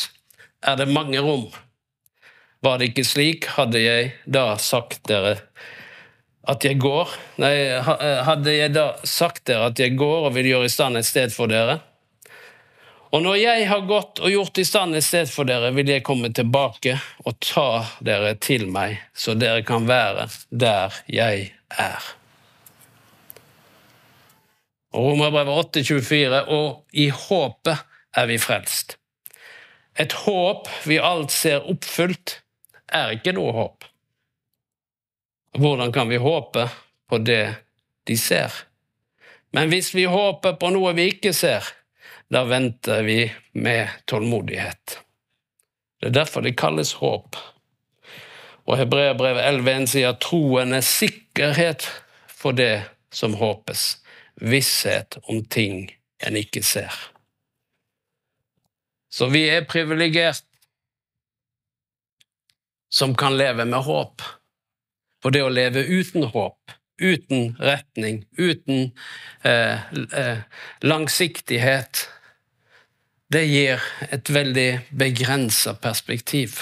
er 0.64 0.78
det 0.80 0.86
mange 0.88 1.20
rom. 1.20 1.50
Var 2.64 2.78
det 2.80 2.86
ikke 2.88 3.04
slik, 3.04 3.48
hadde 3.58 3.82
jeg 3.82 4.14
da 4.24 4.54
sagt 4.56 5.02
dere 5.10 5.34
at 6.48 6.64
jeg 6.64 6.76
går 6.80 7.12
Nei, 7.40 7.52
hadde 8.24 8.52
jeg 8.52 8.72
da 8.72 8.86
sagt 9.04 9.44
dere 9.48 9.68
at 9.74 9.80
jeg 9.80 9.92
går 10.00 10.30
og 10.30 10.34
vil 10.38 10.48
gjøre 10.54 10.70
i 10.70 10.72
stand 10.72 10.96
et 10.96 11.08
sted 11.08 11.36
for 11.36 11.52
dere? 11.52 11.82
Og 13.12 13.20
når 13.28 13.42
jeg 13.42 13.68
har 13.68 13.84
gått 13.84 14.24
og 14.24 14.32
gjort 14.32 14.64
i 14.64 14.64
stand 14.64 14.96
et 14.96 15.04
sted 15.04 15.28
for 15.28 15.44
dere, 15.44 15.68
vil 15.76 15.92
jeg 15.92 16.08
komme 16.08 16.32
tilbake 16.32 16.96
og 17.28 17.36
ta 17.44 17.68
dere 18.00 18.38
til 18.40 18.70
meg, 18.72 19.02
så 19.12 19.36
dere 19.36 19.60
kan 19.68 19.84
være 19.84 20.30
der 20.48 20.96
jeg 21.12 21.50
er. 21.76 22.14
Romerbrevet 24.94 25.74
8,24, 25.76 26.44
og 26.54 26.84
i 26.92 27.08
håpet 27.10 27.82
er 28.14 28.28
vi 28.30 28.38
frelst. 28.38 28.96
Et 29.98 30.12
håp 30.24 30.68
vi 30.86 30.98
alt 31.02 31.34
ser 31.34 31.66
oppfylt, 31.70 32.38
er 32.94 33.16
ikke 33.16 33.34
noe 33.34 33.54
håp. 33.54 33.86
Hvordan 35.58 35.92
kan 35.94 36.10
vi 36.10 36.18
håpe 36.22 36.68
på 37.10 37.18
det 37.26 37.54
de 38.06 38.16
ser? 38.18 38.54
Men 39.54 39.70
hvis 39.70 39.92
vi 39.94 40.06
håper 40.10 40.56
på 40.58 40.70
noe 40.74 40.94
vi 40.98 41.08
ikke 41.12 41.34
ser, 41.34 41.66
da 42.30 42.42
venter 42.46 43.02
vi 43.06 43.18
med 43.52 43.90
tålmodighet. 44.10 44.98
Det 46.00 46.10
er 46.10 46.16
derfor 46.20 46.42
det 46.42 46.56
kalles 46.58 46.96
håp. 46.98 47.38
Og 48.66 48.78
Hebreabrevet 48.80 49.44
11.1 49.46 49.86
sier 49.92 50.14
at 50.14 50.22
troen 50.24 50.74
er 50.74 50.86
sikkerhet 50.86 51.86
for 52.26 52.56
det 52.56 52.82
som 53.14 53.36
håpes, 53.38 54.03
visshet 54.40 55.18
om 55.22 55.44
ting 55.44 55.88
en 56.24 56.36
ikke 56.36 56.62
ser. 56.62 56.92
Så 59.14 59.28
vi 59.30 59.44
er 59.50 59.66
privilegert 59.70 60.46
som 62.94 63.14
kan 63.14 63.36
leve 63.36 63.64
med 63.64 63.86
håp. 63.86 64.22
For 65.22 65.34
det 65.34 65.42
å 65.42 65.52
leve 65.52 65.84
uten 65.86 66.26
håp, 66.34 66.74
uten 67.00 67.54
retning, 67.62 68.24
uten 68.38 68.90
eh, 69.42 69.80
eh, 69.94 70.42
langsiktighet, 70.82 72.04
det 73.32 73.44
gir 73.48 73.82
et 74.14 74.30
veldig 74.30 74.68
begrensa 74.94 75.74
perspektiv. 75.74 76.60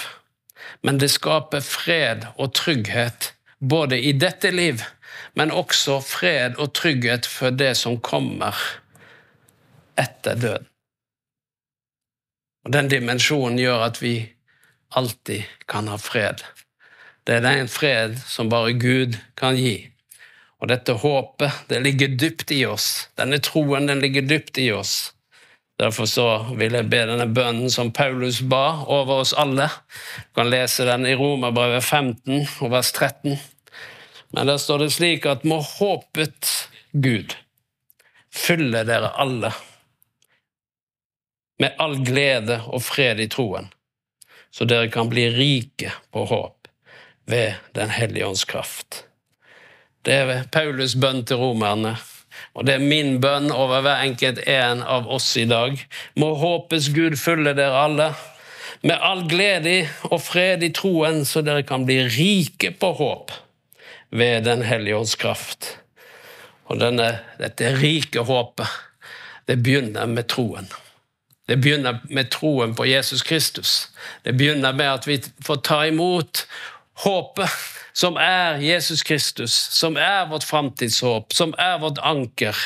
Men 0.81 0.97
det 1.01 1.11
skaper 1.13 1.61
fred 1.61 2.25
og 2.37 2.55
trygghet 2.57 3.33
både 3.59 3.99
i 3.99 4.13
dette 4.17 4.51
liv, 4.51 4.81
men 5.35 5.51
også 5.51 5.99
fred 6.05 6.59
og 6.61 6.73
trygghet 6.77 7.27
for 7.29 7.53
det 7.55 7.73
som 7.79 7.99
kommer 8.01 8.57
etter 9.99 10.35
døden. 10.35 10.69
Og 12.63 12.71
Den 12.71 12.87
dimensjonen 12.87 13.59
gjør 13.59 13.81
at 13.89 13.99
vi 14.01 14.13
alltid 14.95 15.43
kan 15.67 15.89
ha 15.91 15.97
fred. 15.99 16.43
Det 17.27 17.35
er 17.35 17.43
den 17.43 17.67
fred 17.67 18.15
som 18.27 18.49
bare 18.49 18.73
Gud 18.79 19.17
kan 19.39 19.57
gi. 19.59 19.89
Og 20.63 20.69
dette 20.71 20.95
håpet, 20.95 21.65
det 21.67 21.81
ligger 21.83 22.15
dypt 22.15 22.51
i 22.55 22.61
oss. 22.65 23.09
Denne 23.19 23.41
troen, 23.43 23.87
den 23.87 23.99
ligger 23.99 24.23
dypt 24.23 24.57
i 24.63 24.69
oss. 24.71 25.11
Derfor 25.79 26.05
så 26.05 26.27
vil 26.55 26.75
jeg 26.77 26.87
be 26.91 27.01
denne 27.09 27.25
bønnen 27.33 27.71
som 27.73 27.91
Paulus 27.91 28.39
ba 28.47 28.85
over 28.85 29.23
oss 29.25 29.33
alle. 29.35 29.67
Du 30.29 30.39
kan 30.39 30.51
lese 30.51 30.85
den 30.87 31.07
i 31.09 31.15
Romerbrevet 31.19 31.83
15 31.83 32.47
vers 32.71 32.91
13. 32.95 33.35
Men 34.33 34.49
der 34.49 34.57
står 34.57 34.83
det 34.83 34.93
slik 34.95 35.27
at 35.29 35.45
må 35.45 35.59
håpet 35.61 36.49
Gud 36.91 37.35
fylle 38.33 38.81
dere 38.87 39.11
alle 39.21 39.53
med 41.61 41.77
all 41.79 41.99
glede 42.01 42.57
og 42.65 42.81
fred 42.81 43.21
i 43.21 43.29
troen, 43.31 43.69
så 44.49 44.65
dere 44.65 44.89
kan 44.91 45.11
bli 45.11 45.27
rike 45.35 45.93
på 46.11 46.25
håp 46.31 46.67
ved 47.29 47.61
Den 47.77 47.93
hellige 47.93 48.27
ånds 48.27 48.43
kraft. 48.49 49.05
Det 50.03 50.17
er 50.17 50.43
Paulus' 50.51 50.97
bønn 50.99 51.21
til 51.23 51.39
romerne, 51.39 51.93
og 52.57 52.65
det 52.65 52.75
er 52.75 52.83
min 52.83 53.21
bønn 53.21 53.51
over 53.53 53.85
hver 53.85 54.01
enkelt 54.03 54.41
en 54.49 54.81
av 54.81 55.07
oss 55.07 55.29
i 55.37 55.45
dag. 55.47 55.77
Må 56.19 56.33
håpets 56.41 56.89
Gud 56.91 57.15
fylle 57.21 57.53
dere 57.55 57.85
alle 57.85 58.09
med 58.81 58.97
all 58.99 59.23
glede 59.29 59.85
og 60.09 60.19
fred 60.25 60.65
i 60.65 60.73
troen, 60.75 61.21
så 61.23 61.45
dere 61.45 61.63
kan 61.63 61.85
bli 61.87 62.01
rike 62.09 62.73
på 62.81 62.91
håp 62.99 63.31
ved 64.13 64.45
Den 64.45 64.61
hellige 64.61 64.97
ånds 64.97 65.15
kraft. 65.15 65.77
Og 66.69 66.79
denne, 66.79 67.19
dette 67.41 67.73
rike 67.81 68.21
håpet, 68.23 68.69
det 69.49 69.57
begynner 69.65 70.05
med 70.05 70.29
troen. 70.29 70.69
Det 71.49 71.57
begynner 71.59 71.99
med 72.09 72.29
troen 72.31 72.75
på 72.75 72.85
Jesus 72.85 73.23
Kristus. 73.25 73.89
Det 74.23 74.37
begynner 74.37 74.73
med 74.73 74.85
at 74.85 75.07
vi 75.07 75.17
får 75.43 75.59
ta 75.65 75.81
imot 75.89 76.45
håpet 77.03 77.49
som 77.93 78.15
er 78.17 78.61
Jesus 78.61 79.03
Kristus, 79.03 79.51
som 79.51 79.97
er 79.97 80.29
vårt 80.29 80.45
framtidshåp, 80.47 81.33
som 81.33 81.53
er 81.57 81.77
vårt 81.81 81.99
anker, 82.01 82.57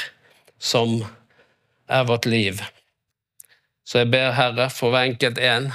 som 0.59 1.01
er 1.87 2.03
vårt 2.07 2.25
liv. 2.25 2.61
Så 3.87 4.03
jeg 4.03 4.11
ber 4.11 4.35
Herre 4.35 4.69
for 4.69 4.91
hver 4.91 5.07
enkelt 5.09 5.39
en, 5.39 5.71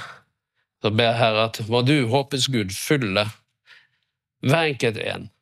så 0.81 0.93
ber 0.93 1.17
Herre 1.17 1.49
at 1.49 1.61
må 1.67 1.81
du, 1.81 2.05
håpets 2.07 2.47
Gud, 2.47 2.73
fylle 2.77 3.27
hver 4.43 4.73
enkelt 4.73 4.97
en 5.01 5.32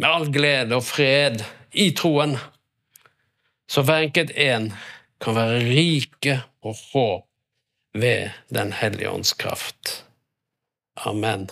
med 0.00 0.08
all 0.08 0.30
glede 0.32 0.76
og 0.76 0.84
fred 0.84 1.42
i 1.72 1.90
troen, 1.96 2.36
så 3.70 3.84
hver 3.84 4.06
enkelt 4.06 4.32
en 4.34 4.72
kan 5.20 5.36
være 5.36 5.64
rike 5.68 6.40
på 6.62 6.74
håp 6.92 7.26
ved 7.94 8.30
Den 8.48 8.72
hellige 8.72 9.10
ånds 9.10 9.32
kraft. 9.32 10.04
Amen. 10.96 11.50